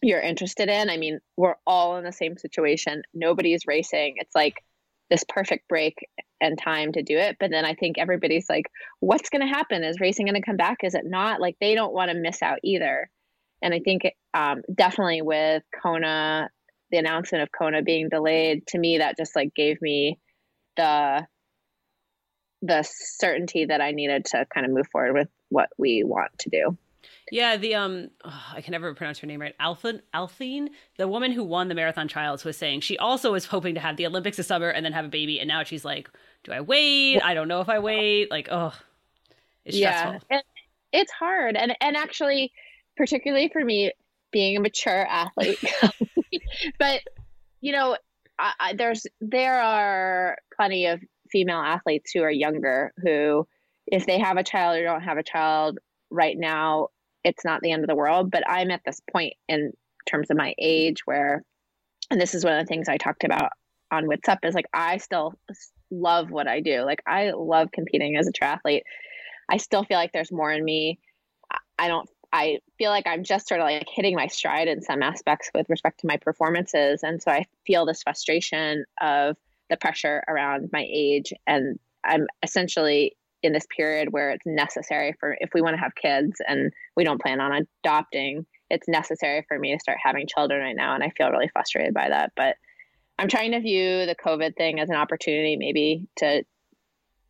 [0.03, 0.91] you're interested in.
[0.91, 3.05] I mean, we're all in the same situation.
[3.15, 4.15] Nobody's racing.
[4.17, 4.57] It's like
[5.15, 6.09] this perfect break
[6.41, 7.37] and time to do it.
[7.39, 8.65] But then I think everybody's like,
[8.99, 9.85] what's going to happen?
[9.85, 10.79] Is racing going to come back?
[10.83, 11.41] Is it not?
[11.41, 13.09] Like they don't want to miss out either.
[13.63, 14.03] And I think
[14.35, 16.51] um, definitely with Kona,
[16.91, 20.19] the announcement of Kona being delayed, to me that just like gave me
[20.77, 21.25] the
[22.63, 26.51] the certainty that I needed to kind of move forward with what we want to
[26.51, 26.79] do.
[27.31, 29.55] Yeah, the um, oh, I can never pronounce her name right.
[29.59, 33.75] Alpha Alphine, the woman who won the marathon trials, was saying she also was hoping
[33.75, 36.11] to have the Olympics this summer and then have a baby, and now she's like,
[36.45, 37.21] "Do I wait?
[37.21, 38.75] I don't know if I wait." Like, oh,
[39.65, 40.41] it's yeah, stressful.
[40.93, 42.53] it's hard, and and actually,
[42.97, 43.93] particularly for me,
[44.31, 45.59] being a mature athlete,
[46.79, 47.01] but
[47.63, 47.97] you know,
[48.39, 53.47] I, I, there's there are plenty of female athletes who are younger who,
[53.87, 55.79] if they have a child or don't have a child
[56.11, 56.89] right now,
[57.25, 58.31] it's not the end of the world.
[58.31, 59.73] But I'm at this point in
[60.07, 61.43] terms of my age where,
[62.11, 63.51] and this is one of the things I talked about
[63.91, 65.35] on What's Up is like, I still
[65.91, 66.83] love what I do.
[66.83, 68.83] Like, I love competing as a triathlete.
[69.51, 70.99] I still feel like there's more in me.
[71.79, 75.03] I don't, I feel like I'm just sort of like hitting my stride in some
[75.03, 77.03] aspects with respect to my performances.
[77.03, 79.37] And so I feel this frustration of
[79.71, 81.33] the pressure around my age.
[81.47, 85.95] And I'm essentially in this period where it's necessary for if we want to have
[85.95, 90.61] kids and we don't plan on adopting it's necessary for me to start having children
[90.61, 92.33] right now and i feel really frustrated by that.
[92.35, 92.57] But
[93.19, 96.45] i'm trying to view the covid thing as an opportunity maybe to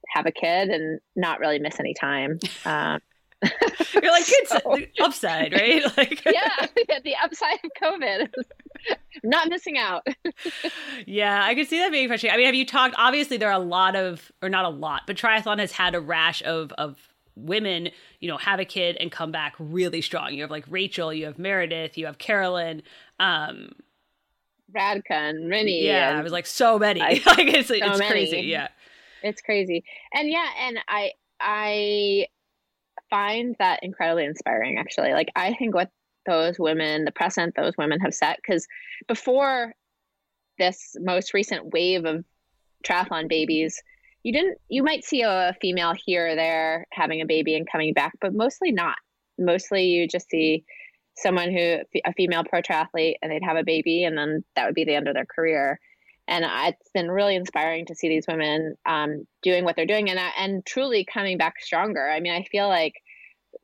[0.08, 2.38] have a kid and not really miss any time.
[2.66, 3.00] Um,
[3.94, 5.82] You're like it's so, upside, right?
[5.96, 6.66] Like yeah,
[7.04, 8.32] the upside of COVID.
[9.22, 10.06] not missing out.
[11.06, 12.34] yeah, I could see that being frustrating.
[12.34, 12.94] I mean, have you talked?
[12.98, 16.00] Obviously, there are a lot of, or not a lot, but triathlon has had a
[16.00, 16.96] rash of of
[17.36, 20.34] women, you know, have a kid and come back really strong.
[20.34, 22.82] You have like Rachel, you have Meredith, you have Carolyn.
[23.18, 23.70] Um,
[24.74, 25.82] Radka and Rinny.
[25.82, 27.00] Yeah, and I was like so many.
[27.00, 28.10] like it's, so it's many.
[28.10, 28.40] crazy.
[28.42, 28.68] Yeah,
[29.22, 29.84] it's crazy.
[30.12, 32.26] And yeah, and I I
[33.14, 34.76] find that incredibly inspiring.
[34.78, 35.90] Actually, like I think what
[36.26, 38.38] those women, the precedent those women have set.
[38.42, 38.66] Because
[39.06, 39.72] before
[40.58, 42.24] this most recent wave of
[42.84, 43.80] triathlon babies,
[44.24, 47.92] you didn't, you might see a female here or there having a baby and coming
[47.92, 48.96] back, but mostly not.
[49.38, 50.64] Mostly you just see
[51.16, 54.74] someone who, a female pro triathlete, and they'd have a baby, and then that would
[54.74, 55.78] be the end of their career.
[56.26, 60.18] And it's been really inspiring to see these women um, doing what they're doing and
[60.38, 62.08] and truly coming back stronger.
[62.08, 62.94] I mean, I feel like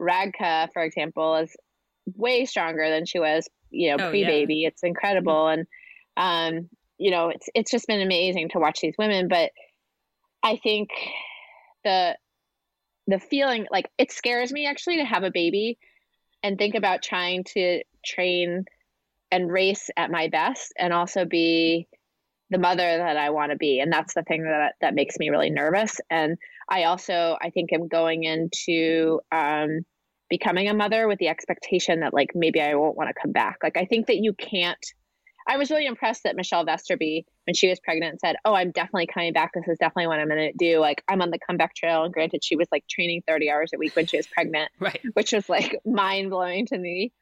[0.01, 1.55] Radka, for example, is
[2.17, 4.57] way stronger than she was, you know, oh, pre baby.
[4.57, 4.69] Yeah.
[4.69, 5.49] It's incredible.
[5.49, 5.67] And,
[6.17, 9.29] um, you know, it's, it's just been amazing to watch these women.
[9.29, 9.53] But
[10.43, 10.91] I think
[11.85, 12.17] the,
[13.07, 15.79] the feeling like it scares me actually to have a baby
[16.43, 18.65] and think about trying to train
[19.31, 21.87] and race at my best and also be
[22.51, 23.79] the mother that I want to be.
[23.81, 26.01] And that's the thing that that makes me really nervous.
[26.11, 26.37] And
[26.69, 29.85] I also I think I'm going into um,
[30.31, 33.59] becoming a mother with the expectation that like maybe I won't want to come back.
[33.62, 34.85] Like I think that you can't
[35.51, 39.09] I was really impressed that Michelle Vesterby, when she was pregnant, said, Oh, I'm definitely
[39.09, 39.53] coming back.
[39.53, 40.79] This is definitely what I'm going to do.
[40.79, 42.05] Like, I'm on the comeback trail.
[42.05, 45.01] And granted, she was like training 30 hours a week when she was pregnant, right.
[45.14, 47.12] which was like mind blowing to me.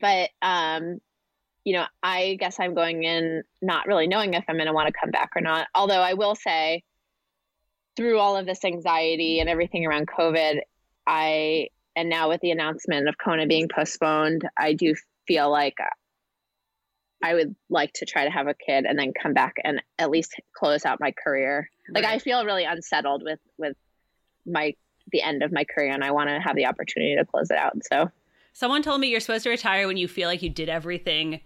[0.00, 0.98] But, um,
[1.64, 4.88] you know, I guess I'm going in not really knowing if I'm going to want
[4.88, 5.68] to come back or not.
[5.74, 6.82] Although I will say,
[7.96, 10.60] through all of this anxiety and everything around COVID,
[11.06, 14.94] I and now with the announcement of Kona being postponed, I do
[15.26, 15.74] feel like
[17.24, 20.08] I would like to try to have a kid and then come back and at
[20.08, 21.68] least close out my career.
[21.92, 23.76] Like I feel really unsettled with with
[24.46, 24.74] my
[25.10, 27.56] the end of my career and I want to have the opportunity to close it
[27.56, 27.72] out.
[27.90, 28.12] So
[28.52, 31.40] someone told me you're supposed to retire when you feel like you did everything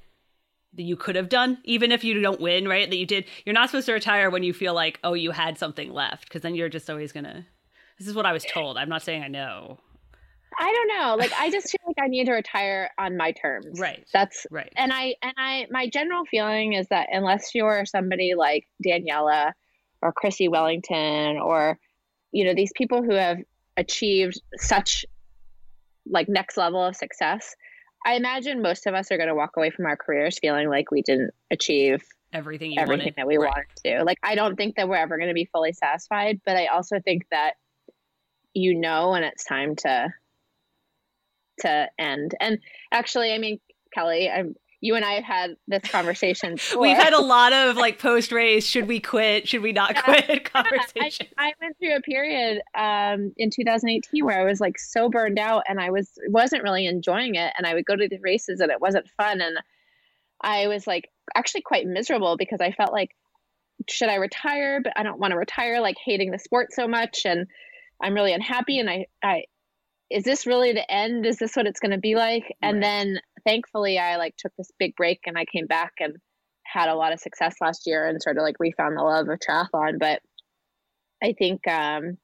[0.74, 2.90] that you could have done even if you don't win, right?
[2.90, 3.24] That you did.
[3.46, 6.42] You're not supposed to retire when you feel like oh you had something left because
[6.42, 7.46] then you're just always going to
[7.98, 8.48] This is what I was eh.
[8.52, 8.76] told.
[8.76, 9.78] I'm not saying I know.
[10.58, 11.16] I don't know.
[11.16, 13.78] Like I just feel like I need to retire on my terms.
[13.78, 14.04] Right.
[14.12, 14.72] That's right.
[14.76, 19.52] And I and I my general feeling is that unless you're somebody like Daniela
[20.00, 21.78] or Chrissie Wellington or
[22.32, 23.38] you know these people who have
[23.76, 25.04] achieved such
[26.10, 27.54] like next level of success,
[28.04, 30.90] I imagine most of us are going to walk away from our careers feeling like
[30.90, 33.14] we didn't achieve everything everything wanted.
[33.16, 33.48] that we right.
[33.54, 34.04] wanted to.
[34.04, 37.00] Like I don't think that we're ever going to be fully satisfied, but I also
[37.00, 37.54] think that
[38.54, 40.12] you know when it's time to
[41.60, 42.34] to end.
[42.40, 42.58] And
[42.90, 43.60] actually, I mean,
[43.94, 46.56] Kelly, I'm you and I have had this conversation.
[46.78, 49.48] We've had a lot of like post race, should we quit?
[49.48, 50.02] Should we not Yeah.
[50.02, 51.30] quit conversations.
[51.38, 55.38] I, I went through a period um, in 2018 where I was like so burned
[55.38, 57.52] out and I was wasn't really enjoying it.
[57.56, 59.40] And I would go to the races and it wasn't fun.
[59.40, 59.56] And
[60.40, 63.10] I was like actually quite miserable because I felt like,
[63.88, 64.80] should I retire?
[64.82, 67.20] But I don't want to retire, like hating the sport so much.
[67.24, 67.46] And
[68.02, 68.80] I'm really unhappy.
[68.80, 69.44] And I, I,
[70.12, 71.24] is this really the end?
[71.26, 72.54] Is this what it's going to be like?
[72.60, 76.16] And then thankfully I like took this big break and I came back and
[76.64, 79.38] had a lot of success last year and sort of like refound the love of
[79.38, 79.98] triathlon.
[79.98, 80.20] But
[81.22, 82.18] I think um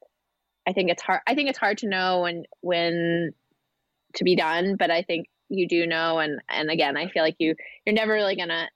[0.66, 3.32] I think it's hard I think it's hard to know when when
[4.14, 7.36] to be done, but I think you do know and and again I feel like
[7.38, 7.54] you
[7.86, 8.68] you're never really gonna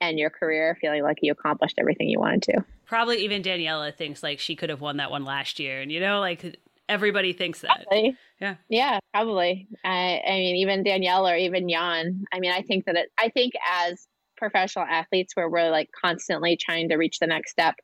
[0.00, 2.64] end your career feeling like you accomplished everything you wanted to.
[2.84, 5.80] Probably even Daniela thinks like she could have won that one last year.
[5.80, 6.56] And you know, like
[6.88, 7.86] everybody thinks that.
[7.88, 8.16] Probably.
[8.40, 8.56] Yeah.
[8.68, 9.68] Yeah, probably.
[9.84, 12.24] I I mean even Danielle or even Jan.
[12.32, 16.56] I mean I think that it I think as professional athletes where we're like constantly
[16.56, 17.74] trying to reach the next step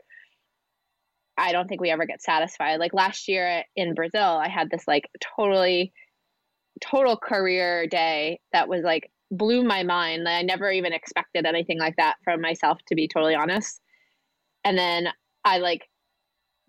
[1.39, 2.79] I don't think we ever get satisfied.
[2.79, 5.93] Like last year in Brazil, I had this like totally
[6.81, 10.29] total career day that was like blew my mind.
[10.29, 13.81] I never even expected anything like that from myself to be totally honest.
[14.65, 15.09] And then
[15.45, 15.89] I like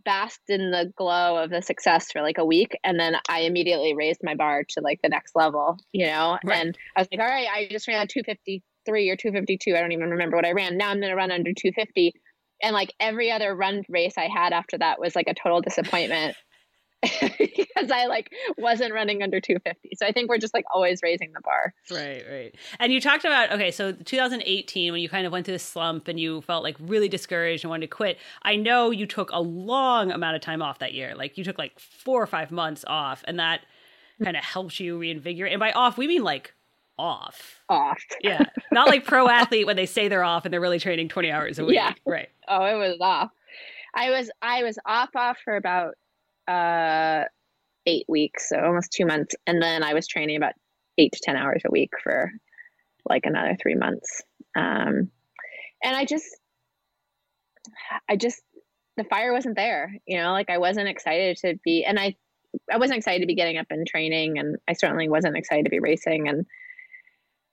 [0.06, 3.96] basked in the glow of the success for like a week and then I immediately
[3.96, 6.38] raised my bar to like the next level, you know?
[6.44, 6.62] Right.
[6.62, 9.76] And I was like, all right, I just ran 253 or 252.
[9.76, 10.78] I don't even remember what I ran.
[10.78, 12.14] Now I'm going to run under 250.
[12.62, 16.36] And like every other run race I had after that was like a total disappointment
[17.40, 19.96] because I like wasn't running under 250.
[19.96, 21.74] So I think we're just like always raising the bar.
[21.92, 22.56] Right, right.
[22.80, 26.08] And you talked about okay, so 2018 when you kind of went through the slump
[26.08, 28.18] and you felt like really discouraged and wanted to quit.
[28.44, 31.14] I know you took a long amount of time off that year.
[31.16, 33.62] Like you took like 4 or 5 months off and that
[34.24, 35.52] kind of helps you reinvigorate.
[35.52, 36.54] And by off, we mean like
[36.98, 37.62] off.
[37.70, 38.02] Off.
[38.22, 38.46] Yeah.
[38.72, 41.60] Not like pro athlete when they say they're off and they're really training 20 hours
[41.60, 41.76] a week.
[41.76, 41.94] Yeah.
[42.06, 42.30] Right.
[42.48, 43.32] Oh, it was off.
[43.94, 45.96] I was I was off off for about
[46.48, 47.24] uh
[47.86, 50.54] eight weeks, so almost two months, and then I was training about
[50.98, 52.32] eight to ten hours a week for
[53.10, 54.22] like another three months.
[54.56, 55.10] Um,
[55.84, 56.26] and I just,
[58.10, 58.42] I just
[58.98, 59.94] the fire wasn't there.
[60.06, 62.16] You know, like I wasn't excited to be, and I
[62.72, 65.72] I wasn't excited to be getting up and training, and I certainly wasn't excited to
[65.72, 66.28] be racing.
[66.30, 66.46] And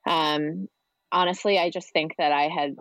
[0.07, 0.69] um,
[1.11, 2.77] honestly, I just think that I had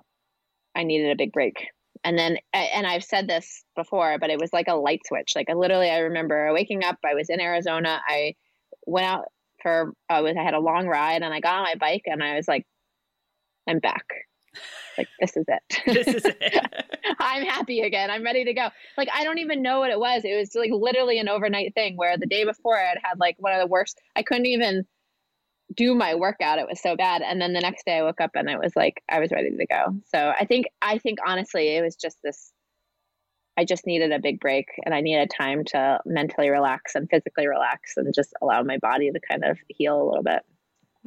[0.76, 1.68] I needed a big break
[2.04, 5.34] and then and i've said this before but it was like a light switch.
[5.36, 8.02] Like I literally i remember waking up i was in arizona.
[8.08, 8.36] I
[8.86, 9.26] went out
[9.62, 12.24] for i was i had a long ride and i got on my bike and
[12.24, 12.66] i was like
[13.68, 14.06] i'm back.
[14.98, 15.82] Like this is it.
[15.94, 16.86] This is it.
[17.20, 18.10] i'm happy again.
[18.10, 18.70] I'm ready to go.
[18.98, 20.24] Like i don't even know what it was.
[20.26, 23.36] It was like literally an overnight thing where the day before i had had like
[23.40, 24.86] one of the worst i couldn't even
[25.76, 27.22] do my workout it was so bad.
[27.22, 29.52] And then the next day i woke up and it was like i was ready
[29.56, 29.96] to go.
[30.14, 32.52] So i think i think honestly it was just this
[33.58, 37.48] i just needed a big break and i needed time to mentally relax and physically
[37.48, 40.44] relax and just allow my body to kind of heal a little bit.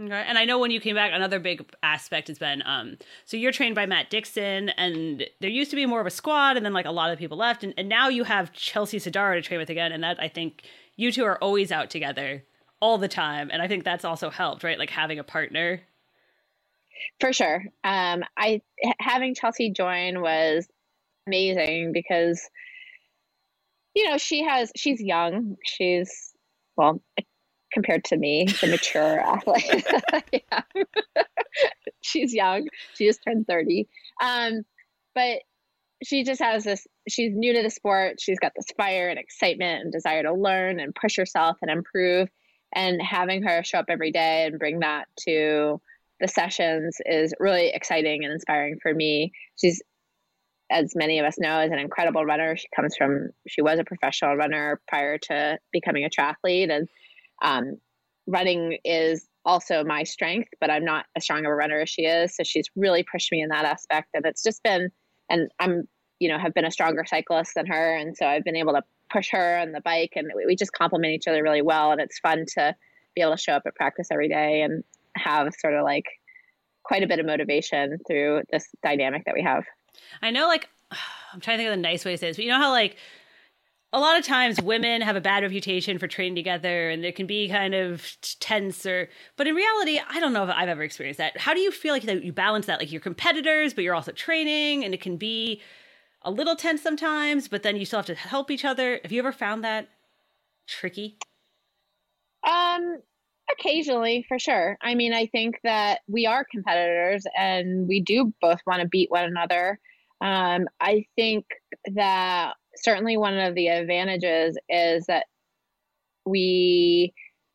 [0.01, 0.25] Okay.
[0.27, 2.97] And I know when you came back, another big aspect has been um,
[3.27, 6.57] so you're trained by Matt Dixon, and there used to be more of a squad,
[6.57, 9.35] and then like a lot of people left, and, and now you have Chelsea Sodaro
[9.35, 10.63] to train with again, and that I think
[10.97, 12.43] you two are always out together
[12.83, 14.79] all the time, and I think that's also helped, right?
[14.79, 15.81] Like having a partner.
[17.21, 17.65] for sure.
[17.85, 18.61] Um i
[18.99, 20.67] having chelsea join was
[21.29, 22.43] amazing because
[23.95, 25.57] you know she has she's young.
[25.65, 26.33] She's
[26.77, 27.01] well
[27.73, 29.87] compared to me the mature athlete.
[30.33, 30.63] Yeah.
[32.03, 32.69] she's young.
[32.95, 33.87] She just turned 30
[34.21, 34.63] um
[35.15, 35.39] but
[36.05, 38.21] she just has this she's new to the sport.
[38.21, 42.29] She's got this fire and excitement and desire to learn and push herself and improve
[42.75, 45.81] and having her show up every day and bring that to
[46.21, 49.33] the sessions is really exciting and inspiring for me.
[49.61, 49.83] She's,
[50.71, 52.57] as many of us know, is an incredible runner.
[52.57, 56.89] She comes from, she was a professional runner prior to becoming a triathlete, and
[57.43, 57.77] um,
[58.27, 62.03] running is also my strength, but I'm not as strong of a runner as she
[62.03, 62.37] is.
[62.37, 64.91] So she's really pushed me in that aspect, and it's just been,
[65.29, 65.89] and I'm,
[66.21, 68.83] you know, have been a stronger cyclist than her, and so I've been able to
[69.13, 71.93] push her on the bike, and we, we just complement each other really well.
[71.93, 72.75] And it's fun to
[73.15, 74.83] be able to show up at practice every day and
[75.17, 76.07] have sort of like
[76.83, 79.65] quite a bit of motivation through this dynamic that we have.
[80.23, 80.69] I know, like,
[81.33, 82.71] I'm trying to think of the nice way to say this, but you know how,
[82.71, 82.97] like,
[83.95, 87.27] a lot of times women have a bad reputation for training together and it can
[87.27, 91.19] be kind of tense or but in reality i don't know if i've ever experienced
[91.19, 93.95] that how do you feel like that you balance that like you're competitors but you're
[93.95, 95.61] also training and it can be
[96.25, 99.19] a little tense sometimes but then you still have to help each other have you
[99.19, 99.89] ever found that
[100.67, 101.19] tricky
[102.47, 102.99] um
[103.51, 108.61] occasionally for sure i mean i think that we are competitors and we do both
[108.67, 109.79] want to beat one another
[110.21, 111.45] um, i think
[111.95, 115.27] that certainly one of the advantages is that
[116.25, 117.13] we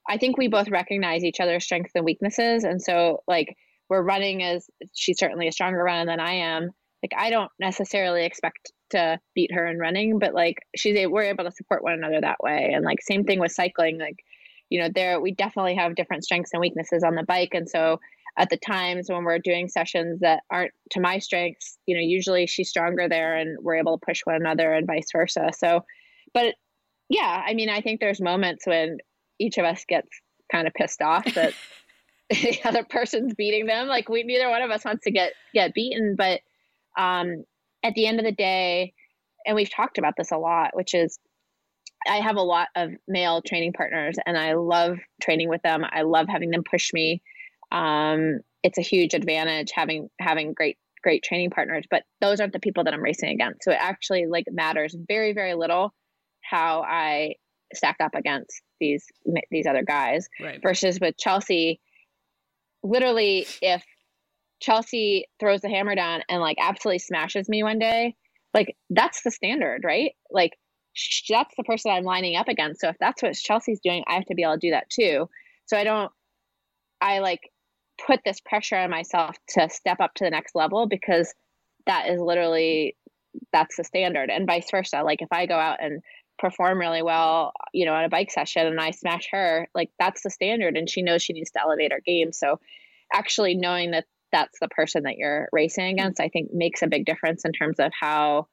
[0.08, 2.64] I think we both recognize each other's strengths and weaknesses.
[2.64, 3.56] And so like
[3.90, 6.72] we're running as she's certainly a stronger runner than I am.
[7.04, 11.24] Like I don't necessarily expect to beat her in running, but like she's a, we're
[11.24, 12.72] able to support one another that way.
[12.74, 14.00] And like same thing with cycling.
[14.00, 14.24] Like,
[14.70, 17.54] you know, there we definitely have different strengths and weaknesses on the bike.
[17.54, 18.00] And so
[18.38, 22.46] at the times when we're doing sessions that aren't to my strengths, you know, usually
[22.48, 25.52] she's stronger there and we're able to push one another and vice versa.
[25.58, 25.84] So,
[26.34, 26.56] but
[27.10, 28.98] yeah, I mean, I think there's moments when
[29.40, 30.10] each of us gets
[30.52, 31.54] kind of pissed off that
[32.30, 33.88] the other person's beating them.
[33.88, 36.42] Like we, neither one of us wants to get, get beaten, but,
[36.98, 37.44] um,
[37.84, 38.94] at the end of the day,
[39.46, 41.20] and we've talked about this a lot, which is
[42.08, 45.84] I have a lot of male training partners and I love training with them.
[45.90, 47.22] I love having them push me
[47.72, 52.60] um, it's a huge advantage having having great great training partners but those aren't the
[52.60, 55.94] people that i'm racing against so it actually like matters very very little
[56.42, 57.34] how i
[57.74, 59.06] stack up against these
[59.52, 60.60] these other guys right.
[60.62, 61.80] versus with chelsea
[62.84, 63.84] literally if
[64.60, 68.16] chelsea throws the hammer down and like absolutely smashes me one day
[68.54, 70.14] like that's the standard right?
[70.32, 70.58] Like
[71.30, 72.82] that's the person i'm lining up against.
[72.82, 75.30] So if that's what chelsea's doing i have to be able to do that too.
[75.66, 76.12] So i don't
[77.00, 77.42] i like
[78.06, 81.34] put this pressure on myself to step up to the next level because
[81.86, 82.96] that is literally
[83.54, 84.32] that's the standard.
[84.32, 86.02] And vice versa like if i go out and
[86.40, 90.22] perform really well you know on a bike session and i smash her like that's
[90.22, 92.32] the standard and she knows she needs to elevate her game.
[92.32, 92.60] So
[93.14, 97.06] actually knowing that that's the person that you're racing against i think makes a big
[97.06, 98.48] difference in terms of how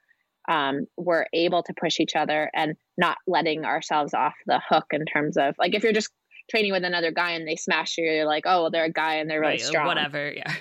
[0.47, 5.07] um, we're able to push each other and not letting ourselves off the hook in
[5.07, 6.11] terms of like if you're just
[6.51, 9.17] training with another guy and they smash you, you're like, oh, well, they're a guy
[9.17, 9.87] and they're really right, strong.
[9.87, 10.55] Whatever, yeah.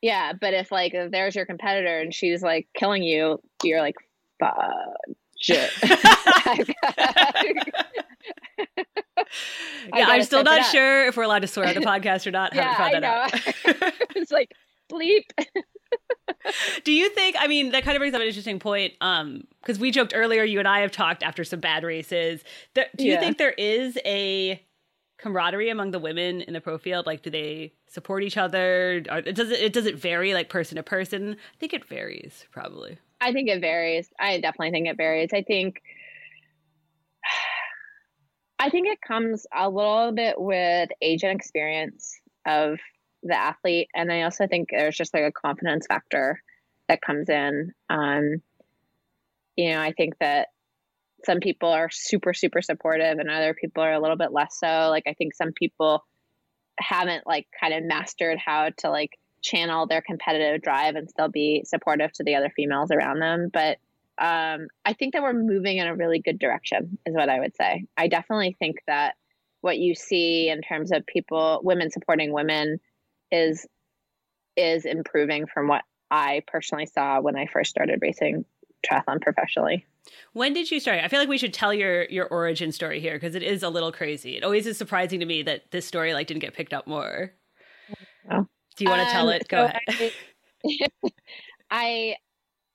[0.00, 3.94] Yeah, but if like if there's your competitor and she's like killing you, you're like,
[4.40, 4.56] fuck,
[5.38, 5.70] shit.
[9.94, 12.54] yeah, I'm still not sure if we're allowed to swear on the podcast or not.
[12.54, 13.26] yeah, I know.
[14.16, 14.52] it's like
[14.90, 15.24] bleep.
[16.84, 17.36] Do you think?
[17.38, 18.94] I mean, that kind of brings up an interesting point.
[19.00, 22.42] Um, because we joked earlier, you and I have talked after some bad races.
[22.74, 23.20] do you yeah.
[23.20, 24.60] think there is a
[25.18, 27.06] camaraderie among the women in the pro field?
[27.06, 29.04] Like, do they support each other?
[29.10, 31.36] Or does it, it does it vary like person to person?
[31.54, 32.98] I think it varies probably.
[33.20, 34.10] I think it varies.
[34.18, 35.30] I definitely think it varies.
[35.32, 35.80] I think
[38.62, 42.14] I think it comes a little bit with age and experience
[42.46, 42.78] of
[43.24, 46.40] the athlete, and I also think there's just like a confidence factor
[46.88, 47.72] that comes in.
[47.90, 48.40] Um,
[49.56, 50.48] you know, I think that
[51.24, 54.88] some people are super super supportive and other people are a little bit less so.
[54.90, 56.04] Like i think some people
[56.78, 59.10] haven't like kind of mastered how to like
[59.42, 63.50] channel their competitive drive and still be supportive to the other females around them.
[63.52, 63.78] But
[64.18, 67.54] um, i think that we're moving in a really good direction is what i would
[67.56, 69.14] say i definitely think that
[69.60, 72.78] what you see in terms of people women supporting women
[73.30, 73.66] is
[74.56, 78.44] is improving from what i personally saw when i first started racing
[78.86, 79.86] triathlon professionally
[80.32, 81.02] when did you start?
[81.02, 83.68] I feel like we should tell your your origin story here because it is a
[83.68, 84.36] little crazy.
[84.36, 87.32] It always is surprising to me that this story like didn't get picked up more.
[88.30, 88.46] Oh.
[88.76, 89.46] Do you want to um, tell it?
[89.48, 90.12] Go so ahead.
[90.64, 91.10] I,
[91.70, 92.16] I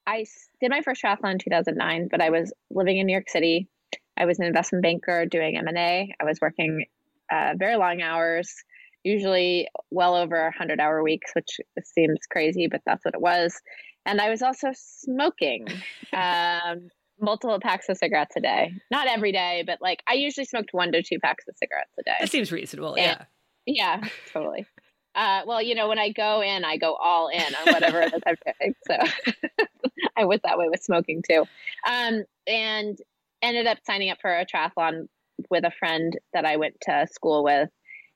[0.08, 0.26] I
[0.62, 3.68] did my first triathlon in 2009, but I was living in New York City.
[4.18, 6.16] I was an investment banker doing M&A.
[6.20, 6.86] I was working
[7.32, 8.54] uh, very long hours,
[9.04, 13.60] usually well over 100 hour weeks, which seems crazy, but that's what it was.
[14.06, 15.68] And I was also smoking.
[16.14, 16.88] Um,
[17.20, 18.72] multiple packs of cigarettes a day.
[18.90, 22.04] Not every day, but like I usually smoked one to two packs of cigarettes a
[22.04, 22.16] day.
[22.20, 22.96] That seems reasonable.
[22.96, 23.20] And,
[23.66, 24.00] yeah.
[24.02, 24.66] Yeah, totally.
[25.18, 28.14] Uh, well, you know, when I go in, I go all in on whatever it
[28.14, 28.76] is I'm doing.
[28.88, 29.66] So
[30.18, 31.44] I was that way with smoking too.
[31.90, 32.98] Um, and
[33.42, 35.08] ended up signing up for a triathlon
[35.50, 37.70] with a friend that I went to school with.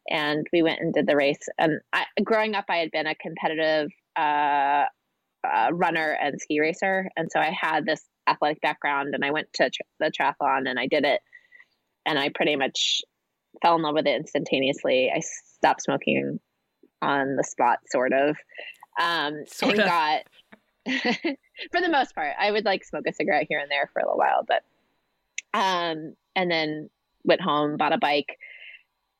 [0.10, 1.42] And we went and did the race.
[1.58, 4.86] And I, growing up, I had been a competitive uh,
[5.44, 7.10] uh, runner and ski racer.
[7.18, 10.80] And so I had this athletic background and I went to tri- the triathlon and
[10.80, 11.22] I did it
[12.06, 13.02] and I pretty much
[13.64, 15.12] fell in love with it instantaneously.
[15.16, 16.40] I stopped smoking
[17.02, 18.38] on the spot, sort of.
[19.00, 19.88] Um, sort and of.
[19.88, 20.22] got,
[21.72, 24.06] for the most part, I would like smoke a cigarette here and there for a
[24.06, 24.64] little while, but,
[25.54, 26.90] um, and then
[27.24, 28.38] went home, bought a bike,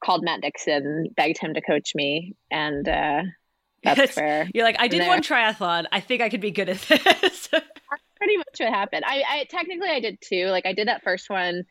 [0.04, 3.22] called Matt Dixon, begged him to coach me, and uh,
[3.84, 5.08] that's where you're like, I did there.
[5.08, 5.86] one triathlon.
[5.92, 7.50] I think I could be good at this.
[8.18, 9.04] pretty much what happened.
[9.06, 10.48] I, I technically I did two.
[10.48, 11.64] Like I did that first one.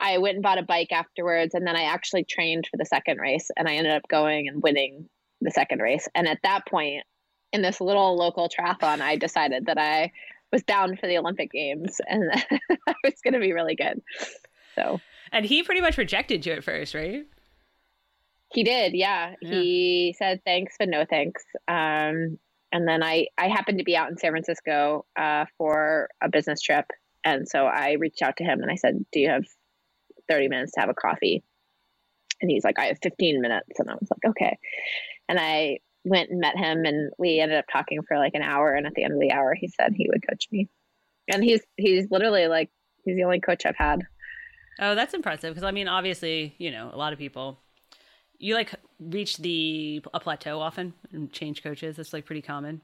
[0.00, 3.18] I went and bought a bike afterwards, and then I actually trained for the second
[3.18, 5.08] race, and I ended up going and winning
[5.40, 6.08] the second race.
[6.14, 7.04] And at that point,
[7.52, 10.12] in this little local triathlon, I decided that I
[10.52, 12.30] was down for the Olympic Games, and
[12.88, 14.00] I was going to be really good.
[14.74, 15.00] So,
[15.32, 17.26] and he pretty much rejected you at first, right?
[18.52, 19.34] He did, yeah.
[19.42, 19.50] yeah.
[19.50, 21.44] He said thanks, but no thanks.
[21.66, 22.38] Um,
[22.72, 26.60] and then I I happened to be out in San Francisco uh, for a business
[26.60, 26.86] trip,
[27.24, 29.44] and so I reached out to him and I said, "Do you have
[30.28, 31.42] 30 minutes to have a coffee?"
[32.40, 34.58] And he's like, "I have 15 minutes," and I was like, "Okay."
[35.28, 38.72] And I went and met him, and we ended up talking for like an hour.
[38.72, 40.68] And at the end of the hour, he said he would coach me,
[41.32, 42.70] and he's he's literally like
[43.04, 44.02] he's the only coach I've had.
[44.80, 47.58] Oh, that's impressive because I mean, obviously, you know, a lot of people
[48.38, 51.96] you like reach the a plateau often and change coaches.
[51.96, 52.80] That's like pretty common.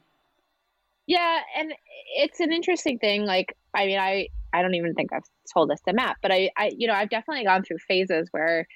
[1.07, 1.72] Yeah, and
[2.16, 3.24] it's an interesting thing.
[3.24, 5.22] Like, I mean, I I don't even think I've
[5.53, 8.66] told this to Matt, but I I you know I've definitely gone through phases where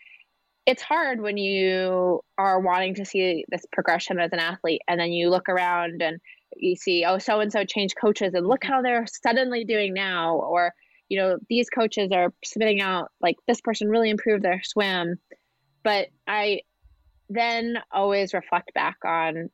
[0.68, 5.12] it's hard when you are wanting to see this progression as an athlete, and then
[5.12, 6.20] you look around and
[6.54, 8.74] you see oh so and so changed coaches and look mm-hmm.
[8.74, 10.74] how they're suddenly doing now, or
[11.08, 15.16] you know these coaches are spitting out like this person really improved their swim.
[15.82, 16.60] But I
[17.30, 19.48] then always reflect back on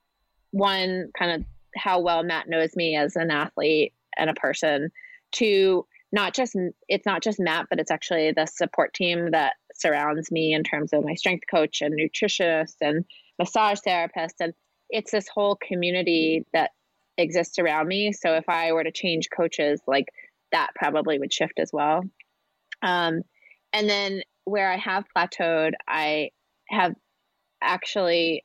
[0.51, 1.47] one kind of
[1.77, 4.91] how well Matt knows me as an athlete and a person
[5.35, 6.57] to not just
[6.89, 10.93] it's not just Matt but it's actually the support team that surrounds me in terms
[10.93, 13.05] of my strength coach and nutritionist and
[13.39, 14.37] massage therapist.
[14.41, 14.55] And
[14.91, 16.71] it's this whole community that
[17.19, 18.13] exists around me.
[18.13, 20.07] So if I were to change coaches like
[20.53, 22.03] that probably would shift as well.
[22.83, 23.23] Um,
[23.73, 26.31] and then where I have plateaued I
[26.69, 26.95] have
[27.63, 28.45] actually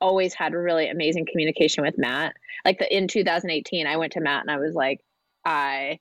[0.00, 2.34] always had really amazing communication with Matt.
[2.64, 5.00] Like the, in 2018, I went to Matt and I was like,
[5.44, 5.98] I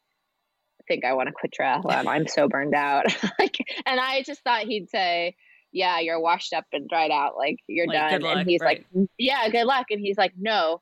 [0.88, 2.08] think I want to quit triathlon.
[2.08, 3.06] I'm so burned out.
[3.40, 5.36] like, and I just thought he'd say,
[5.72, 7.38] yeah, you're washed up and dried out.
[7.38, 8.22] Like you're like, done.
[8.22, 8.86] Luck, and he's right.
[8.94, 9.88] like, yeah, good luck.
[9.90, 10.82] And he's like, no,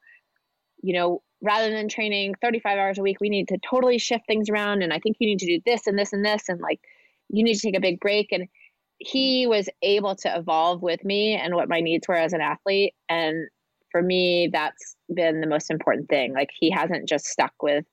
[0.81, 4.49] you know, rather than training 35 hours a week, we need to totally shift things
[4.49, 4.83] around.
[4.83, 6.47] And I think you need to do this and this and this.
[6.47, 6.79] And like,
[7.29, 8.31] you need to take a big break.
[8.31, 8.47] And
[8.99, 12.93] he was able to evolve with me and what my needs were as an athlete
[13.09, 13.47] and
[13.91, 17.85] for me that's been the most important thing like he hasn't just stuck with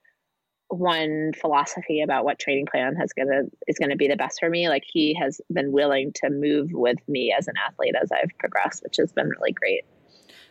[0.73, 4.69] one philosophy about what training plan has gonna is gonna be the best for me
[4.69, 8.83] like he has been willing to move with me as an athlete as i've progressed
[8.83, 9.85] which has been really great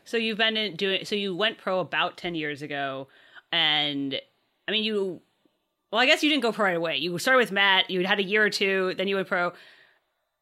[0.04, 3.08] so you've been doing so you went pro about 10 years ago
[3.52, 4.20] and
[4.68, 5.22] i mean you
[5.92, 8.20] well i guess you didn't go pro right away you started with matt you had
[8.20, 9.52] a year or two then you went pro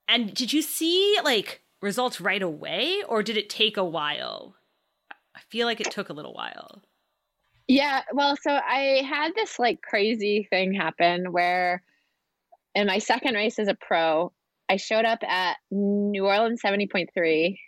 [0.10, 4.56] and did you see like results right away or did it take a while?
[5.36, 6.82] I feel like it took a little while.
[7.70, 11.84] Yeah, well, so I had this like crazy thing happen where
[12.74, 14.34] in my second race as a pro,
[14.68, 17.60] I showed up at New Orleans 70.3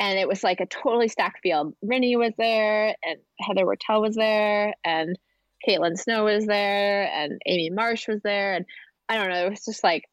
[0.00, 1.72] and it was like a totally stacked field.
[1.82, 5.18] Rinny was there and Heather Wurtele was there and
[5.66, 8.66] Caitlin Snow was there and Amy Marsh was there and
[9.08, 10.04] I don't know, it was just like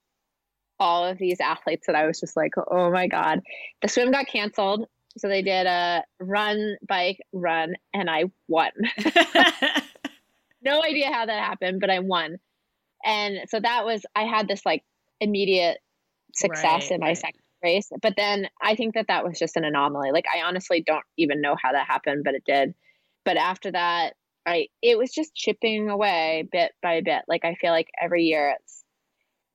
[0.79, 3.41] all of these athletes that I was just like, oh my God.
[3.81, 4.87] The swim got canceled.
[5.17, 8.71] So they did a run, bike, run, and I won.
[10.61, 12.37] no idea how that happened, but I won.
[13.05, 14.83] And so that was, I had this like
[15.19, 15.77] immediate
[16.33, 17.17] success right, in my right.
[17.17, 17.89] second race.
[18.01, 20.11] But then I think that that was just an anomaly.
[20.11, 22.73] Like, I honestly don't even know how that happened, but it did.
[23.25, 24.13] But after that,
[24.45, 27.23] I, it was just chipping away bit by bit.
[27.27, 28.82] Like, I feel like every year it's,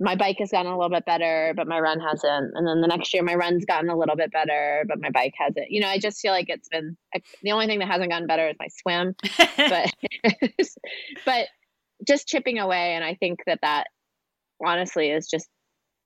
[0.01, 2.53] my bike has gotten a little bit better, but my run hasn't.
[2.55, 5.35] And then the next year, my run's gotten a little bit better, but my bike
[5.37, 5.71] hasn't.
[5.71, 6.97] You know, I just feel like it's been
[7.43, 9.15] the only thing that hasn't gotten better is my swim,
[9.57, 9.93] but
[11.25, 11.49] but
[12.07, 12.95] just chipping away.
[12.95, 13.89] And I think that that
[14.65, 15.49] honestly is just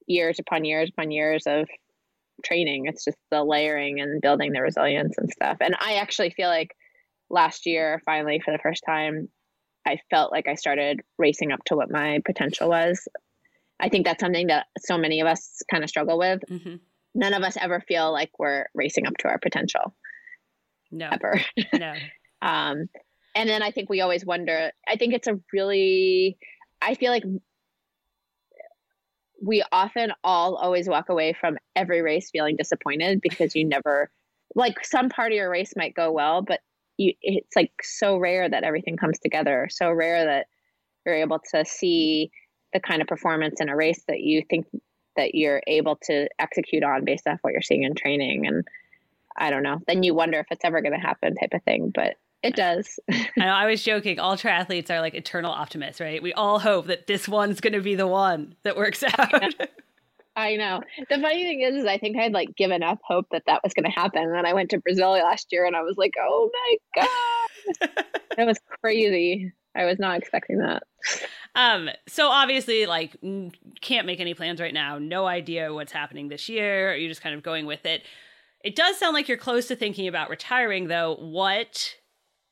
[0.07, 1.69] years upon years upon years of
[2.45, 2.87] training.
[2.87, 5.59] It's just the layering and building the resilience and stuff.
[5.61, 6.75] And I actually feel like
[7.29, 9.29] last year, finally, for the first time,
[9.87, 13.07] I felt like I started racing up to what my potential was
[13.81, 16.41] I think that's something that so many of us kind of struggle with.
[16.49, 16.77] Mm-hmm.
[17.15, 19.95] None of us ever feel like we're racing up to our potential.
[20.91, 21.09] No.
[21.11, 21.41] Ever.
[21.73, 21.95] No.
[22.43, 22.89] um,
[23.35, 24.73] and then I think we always wonder.
[24.87, 26.37] I think it's a really.
[26.81, 27.25] I feel like
[29.43, 34.11] we often all always walk away from every race feeling disappointed because you never
[34.55, 36.61] like some part of your race might go well, but
[36.99, 39.69] you it's like so rare that everything comes together.
[39.71, 40.47] So rare that
[41.05, 42.31] you're able to see
[42.73, 44.67] the kind of performance in a race that you think
[45.17, 48.67] that you're able to execute on based off what you're seeing in training and
[49.37, 49.81] I don't know.
[49.87, 52.99] Then you wonder if it's ever going to happen type of thing, but it does.
[53.11, 54.19] I know I was joking.
[54.19, 56.23] All triathletes are like eternal optimists, right?
[56.23, 59.55] We all hope that this one's going to be the one that works out.
[60.35, 60.83] I know.
[61.11, 63.75] The funny thing is, is I think I'd like given up hope that that was
[63.75, 64.23] going to happen.
[64.23, 68.05] And then I went to Brazil last year and I was like, oh my God.
[68.39, 69.53] it was crazy.
[69.75, 70.83] I was not expecting that.
[71.55, 73.17] Um, so obviously, like,
[73.81, 74.99] can't make any plans right now.
[74.99, 76.95] No idea what's happening this year.
[76.95, 78.03] You're just kind of going with it.
[78.65, 81.17] It does sound like you're close to thinking about retiring, though.
[81.17, 81.97] What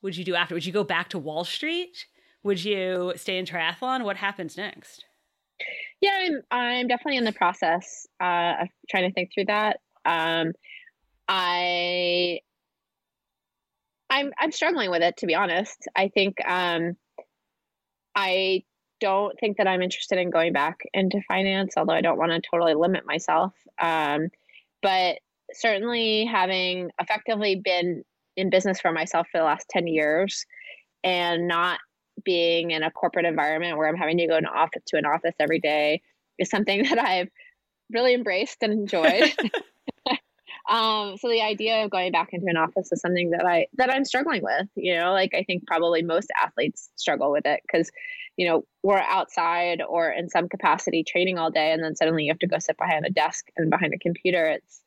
[0.03, 0.55] would you do after?
[0.55, 2.07] Would you go back to Wall Street?
[2.43, 4.05] Would you stay in triathlon?
[4.05, 5.05] What happens next?
[6.01, 9.81] Yeah, I'm I'm definitely in the process uh, of trying to think through that.
[10.05, 10.53] Um,
[11.29, 12.41] I
[14.09, 15.87] I'm I'm struggling with it to be honest.
[15.95, 16.97] I think um,
[18.21, 18.65] I
[19.01, 22.51] don't think that I'm interested in going back into finance, although I don't want to
[22.51, 23.55] totally limit myself.
[23.81, 24.29] Um,
[24.83, 25.19] but
[25.55, 28.05] certainly having effectively been
[28.37, 30.45] in business for myself for the last 10 years
[31.03, 31.79] and not
[32.25, 35.35] being in a corporate environment where I'm having to go to, office, to an office
[35.41, 36.03] every day
[36.39, 37.29] is something that I've
[37.91, 39.33] really embraced and enjoyed.
[40.71, 43.91] um, so the idea of going back into an office is something that I that
[43.91, 44.69] I'm struggling with.
[44.77, 47.91] You know, like I think probably most athletes struggle with it because,
[48.37, 52.31] you know, we're outside or in some capacity training all day, and then suddenly you
[52.31, 54.47] have to go sit behind a desk and behind a computer.
[54.47, 54.81] It's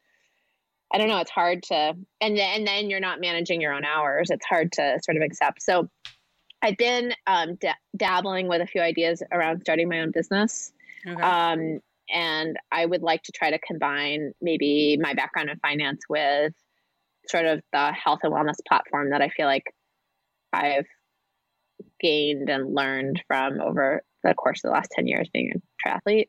[0.94, 3.84] I don't know, it's hard to, and then, and then you're not managing your own
[3.84, 4.30] hours.
[4.30, 5.64] It's hard to sort of accept.
[5.64, 5.90] So
[6.62, 10.72] I've been um, d- dabbling with a few ideas around starting my own business.
[11.06, 11.22] Okay.
[11.22, 11.80] Um,
[12.14, 16.54] and I would like to try to combine maybe my background in finance with
[17.28, 19.64] sort of the health and wellness platform that I feel like
[20.54, 20.86] I've
[22.00, 26.28] gained and learned from over the course of the last 10 years being a triathlete.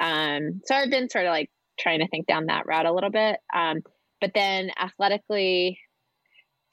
[0.00, 3.10] Um, so I've been sort of like trying to think down that route a little
[3.10, 3.38] bit.
[3.54, 3.82] Um,
[4.20, 5.78] but then athletically,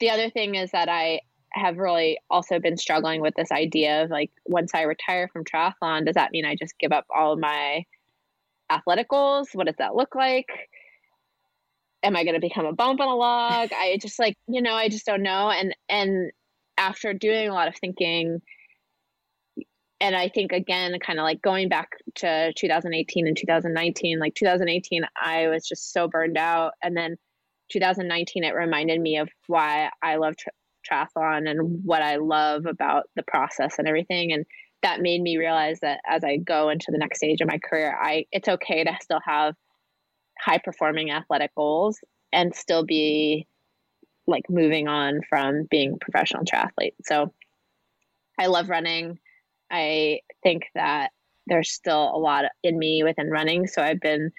[0.00, 1.20] the other thing is that I
[1.52, 6.06] have really also been struggling with this idea of like, once I retire from triathlon,
[6.06, 7.84] does that mean I just give up all my
[8.70, 9.48] athletic goals?
[9.52, 10.48] What does that look like?
[12.02, 13.70] Am I going to become a bump on a log?
[13.72, 15.50] I just like, you know, I just don't know.
[15.50, 16.30] And, and
[16.78, 18.40] after doing a lot of thinking,
[20.00, 25.02] and I think again, kind of like going back to 2018 and 2019, like 2018,
[25.20, 26.72] I was just so burned out.
[26.82, 27.16] And then
[27.72, 30.52] 2019, it reminded me of why I love tri-
[30.88, 34.32] triathlon and what I love about the process and everything.
[34.32, 34.44] And
[34.82, 37.96] that made me realize that as I go into the next stage of my career,
[38.00, 39.54] I it's okay to still have
[40.38, 41.98] high performing athletic goals
[42.32, 43.46] and still be
[44.26, 46.94] like moving on from being a professional triathlete.
[47.04, 47.32] So
[48.38, 49.18] I love running.
[49.70, 51.10] I think that
[51.46, 53.66] there's still a lot in me within running.
[53.66, 54.32] So I've been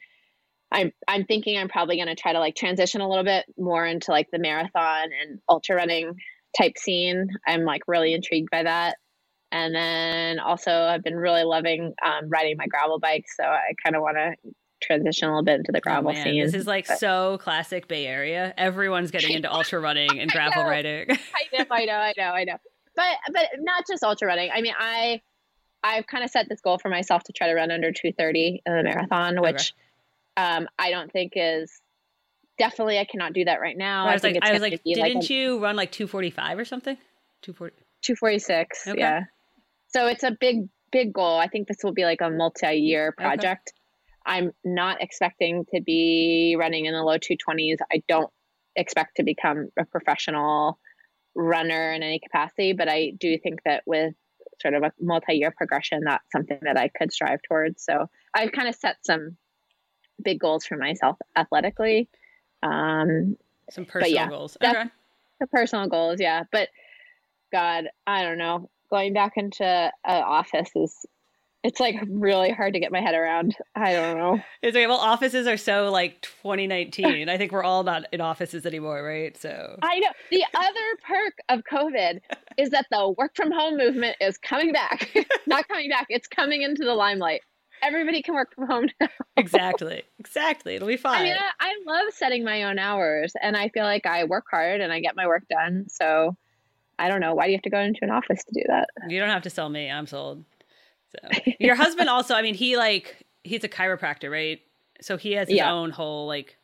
[0.72, 3.86] I'm I'm thinking I'm probably going to try to like transition a little bit more
[3.86, 6.16] into like the marathon and ultra running
[6.58, 7.30] type scene.
[7.48, 8.98] I'm like really intrigued by that.
[9.52, 13.96] And then also I've been really loving um, riding my gravel bike, so I kind
[13.96, 16.44] of want to transition a little bit into the oh, gravel oh, scene.
[16.44, 18.54] This is like but, so classic Bay Area.
[18.58, 21.08] Everyone's getting into ultra running and gravel riding.
[21.10, 22.58] I know, I know, I know, I know.
[22.96, 24.52] But but not just ultra running.
[24.54, 25.22] I mean, I
[25.84, 28.76] I've kind of set this goal for myself to try to run under 230 in
[28.76, 29.84] the marathon, which okay
[30.38, 31.82] um, I don't think is
[32.58, 34.06] definitely I cannot do that right now.
[34.06, 36.60] Well, I was I like, I was like, didn't like a, you run like 245
[36.60, 36.96] or something?
[37.42, 37.76] 240.
[38.04, 38.88] 246.
[38.88, 39.00] Okay.
[39.00, 39.24] Yeah.
[39.90, 41.38] So it's a big, big goal.
[41.38, 43.74] I think this will be like a multi-year project.
[43.74, 44.36] Okay.
[44.40, 47.78] I'm not expecting to be running in the low 220s.
[47.92, 48.30] I don't
[48.76, 50.80] expect to become a professional
[51.36, 54.14] runner in any capacity, but I do think that with
[54.62, 57.84] sort of a multi-year progression, that's something that I could strive towards.
[57.84, 59.38] So I've kind of set some
[60.22, 62.10] big goals for myself athletically.
[62.64, 63.38] Um,
[63.72, 64.58] Some personal yeah, goals.
[64.62, 64.84] Okay.
[65.40, 66.44] The personal goals, yeah.
[66.52, 66.70] But
[67.52, 68.70] God, I don't know.
[68.90, 69.92] Going back into an
[70.24, 71.06] office is
[71.64, 73.56] it's like really hard to get my head around.
[73.76, 74.42] I don't know.
[74.62, 74.88] It's okay.
[74.88, 77.28] Well, offices are so like 2019.
[77.28, 79.36] I think we're all not in offices anymore, right?
[79.36, 80.10] So I know.
[80.32, 82.20] The other perk of COVID
[82.58, 85.14] is that the work from home movement is coming back.
[85.48, 86.08] not coming back.
[86.10, 87.42] It's coming into the limelight
[87.84, 89.08] everybody can work from home now.
[89.38, 90.04] exactly.
[90.20, 90.76] Exactly.
[90.76, 91.22] It'll be fine.
[91.22, 94.46] I mean, I, I, love setting my own hours and I feel like I work
[94.50, 95.86] hard and I get my work done.
[95.88, 96.36] So
[97.00, 97.34] I don't know.
[97.36, 98.90] Why do you have to go into an office to do that?
[99.10, 99.90] You don't have to sell me.
[99.90, 100.44] I'm sold.
[101.12, 101.30] So
[101.60, 104.60] your husband also, I mean, he like he's a chiropractor, right?
[105.02, 105.72] So he has his Yeah.
[105.72, 106.58] own whole like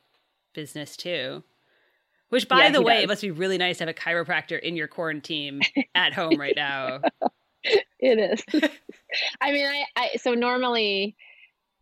[0.53, 1.43] business too.
[2.29, 3.03] Which by Yeah, the way, does.
[3.03, 5.61] it must be really nice to have a chiropractor in your quarantine
[5.95, 7.05] at home right now.
[7.99, 8.43] It is.
[9.39, 11.15] I mean, I, I so normally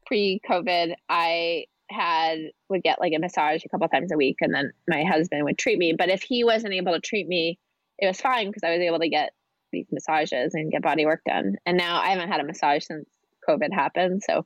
[0.05, 2.37] pre-COVID, I had
[2.69, 5.57] would get like a massage a couple times a week, and then my husband would
[5.57, 5.93] treat me.
[5.97, 7.57] But if he wasn't able to treat me,
[8.01, 9.31] it was fine because I was able to get
[9.71, 11.55] these massages and get body work done.
[11.65, 13.07] And now I haven't had a massage since
[13.47, 14.45] COVID happened, so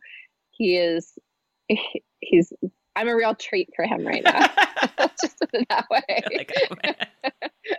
[0.52, 1.14] he is
[2.20, 2.54] he's
[2.96, 4.50] I'm a real treat for him right now.
[4.98, 6.24] Let's just put it that way.
[6.34, 7.76] Like, oh,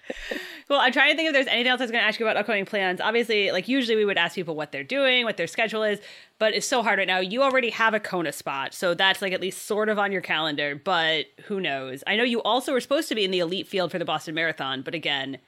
[0.68, 2.26] well, I'm trying to think if there's anything else I was going to ask you
[2.26, 3.00] about upcoming plans.
[3.00, 6.00] Obviously, like usually we would ask people what they're doing, what their schedule is,
[6.38, 7.18] but it's so hard right now.
[7.18, 10.22] You already have a Kona spot, so that's like at least sort of on your
[10.22, 12.02] calendar, but who knows?
[12.06, 14.34] I know you also were supposed to be in the elite field for the Boston
[14.34, 15.38] Marathon, but again,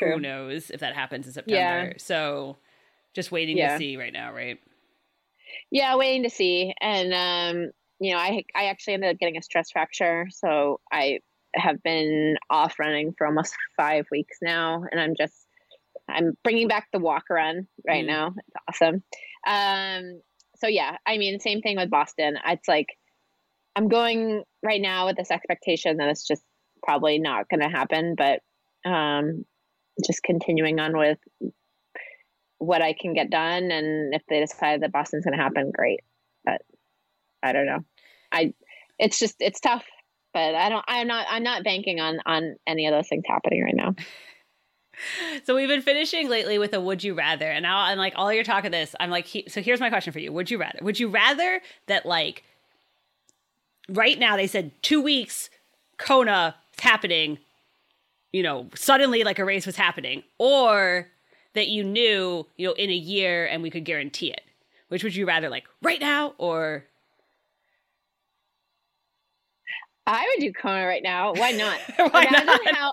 [0.00, 1.88] who knows if that happens in September.
[1.88, 1.92] Yeah.
[1.98, 2.56] So
[3.14, 3.72] just waiting Yeah.
[3.72, 4.58] to see right now, right?
[5.70, 6.74] Yeah, waiting to see.
[6.80, 7.70] And um,
[8.00, 11.20] you know, I I actually ended up getting a stress fracture, so I
[11.58, 15.34] have been off running for almost five weeks now, and I'm just
[16.08, 18.08] I'm bringing back the walk run right Mm.
[18.08, 18.34] now.
[18.36, 19.02] It's awesome.
[19.46, 20.22] Um,
[20.56, 22.38] so yeah, I mean, same thing with Boston.
[22.46, 22.88] It's like
[23.76, 26.42] I'm going right now with this expectation that it's just
[26.82, 28.40] probably not going to happen, but
[28.88, 29.44] um,
[30.04, 31.18] just continuing on with
[32.58, 36.00] what I can get done, and if they decide that Boston's going to happen, great.
[36.44, 36.62] But
[37.42, 37.84] I don't know.
[38.32, 38.52] I
[38.98, 39.84] it's just it's tough,
[40.32, 40.84] but I don't.
[40.86, 41.26] I'm not.
[41.30, 43.94] I'm not banking on on any of those things happening right now.
[45.44, 48.32] So we've been finishing lately with a would you rather, and now I'm like all
[48.32, 48.96] your talk of this.
[48.98, 50.80] I'm like, he, so here's my question for you: Would you rather?
[50.82, 52.42] Would you rather that like
[53.88, 55.50] right now they said two weeks,
[55.98, 57.38] Kona happening,
[58.32, 61.08] you know, suddenly like a race was happening, or
[61.54, 64.42] that you knew, you know, in a year and we could guarantee it?
[64.88, 66.84] Which would you rather, like right now, or
[70.08, 71.34] I would do Kona right now.
[71.34, 71.78] Why not?
[72.12, 72.74] Why Imagine not?
[72.74, 72.90] how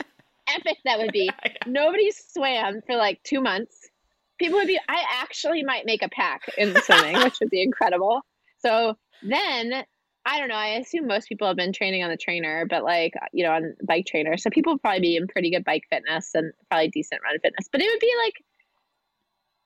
[0.49, 1.29] epic that would be.
[1.65, 3.89] Nobody swam for like two months.
[4.37, 4.77] People would be.
[4.89, 8.21] I actually might make a pack in swimming, which would be incredible.
[8.59, 9.85] So then.
[10.27, 10.55] I don't know.
[10.55, 13.75] I assume most people have been training on the trainer, but like, you know, on
[13.87, 14.37] bike trainer.
[14.37, 17.69] So people would probably be in pretty good bike fitness and probably decent run fitness.
[17.71, 18.33] But it would be like,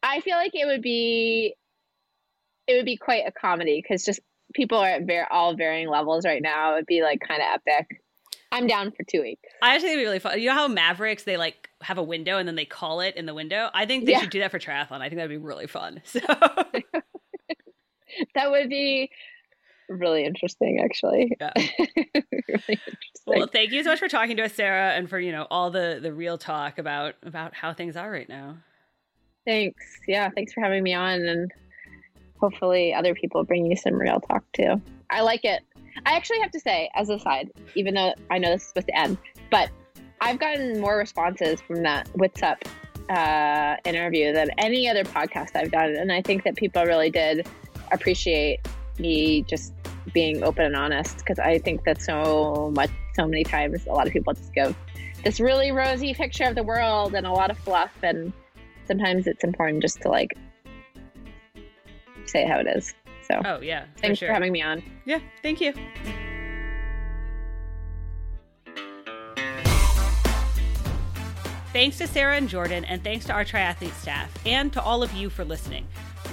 [0.03, 1.55] I feel like it would be,
[2.67, 4.19] it would be quite a comedy because just
[4.53, 6.73] people are at ver- all varying levels right now.
[6.73, 8.01] It would be like kind of epic.
[8.51, 9.47] I'm down for two weeks.
[9.61, 10.39] I actually think it'd be really fun.
[10.41, 13.25] You know how Mavericks they like have a window and then they call it in
[13.27, 13.69] the window.
[13.73, 14.21] I think they Yeah.
[14.21, 15.01] should do that for triathlon.
[15.01, 16.01] I think that'd be really fun.
[16.05, 16.19] So
[18.35, 19.11] That would be
[19.87, 21.31] really interesting, actually.
[21.39, 21.51] Yeah.
[21.57, 21.73] really
[22.69, 22.79] interesting.
[23.27, 25.69] Well, thank you so much for talking to us, Sarah, and for you know all
[25.69, 28.57] the the real talk about about how things are right now.
[29.45, 29.85] thanks.
[30.07, 31.51] Yeah, thanks for having me on, and
[32.39, 34.81] hopefully other people bring you some real talk too.
[35.09, 35.61] I like it.
[36.05, 38.87] I actually have to say, as a side, even though I know this is supposed
[38.87, 39.17] to end,
[39.51, 39.69] but
[40.21, 42.63] I've gotten more responses from that What's Up
[43.09, 47.47] uh, interview than any other podcast I've done, and I think that people really did
[47.91, 48.59] appreciate
[48.99, 49.73] me just
[50.13, 54.07] being open and honest because I think that so much, so many times, a lot
[54.07, 54.75] of people just give
[55.23, 58.31] this really rosy picture of the world and a lot of fluff, and
[58.87, 60.37] sometimes it's important just to like
[62.29, 62.93] say it how it is.
[63.27, 64.29] So Oh yeah, for thanks sure.
[64.29, 64.83] for having me on.
[65.05, 65.73] Yeah, thank you.
[71.71, 75.13] Thanks to Sarah and Jordan, and thanks to our triathlete staff, and to all of
[75.13, 75.85] you for listening.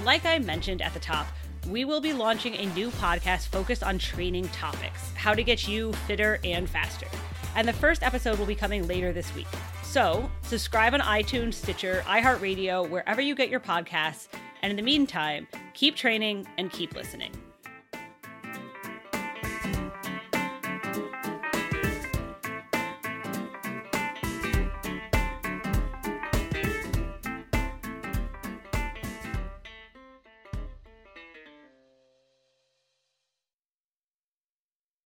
[0.03, 1.27] Like I mentioned at the top,
[1.69, 5.93] we will be launching a new podcast focused on training topics, how to get you
[6.07, 7.07] fitter and faster.
[7.55, 9.47] And the first episode will be coming later this week.
[9.83, 14.27] So, subscribe on iTunes, Stitcher, iHeartRadio, wherever you get your podcasts.
[14.67, 17.31] And in the meantime, keep training and keep listening.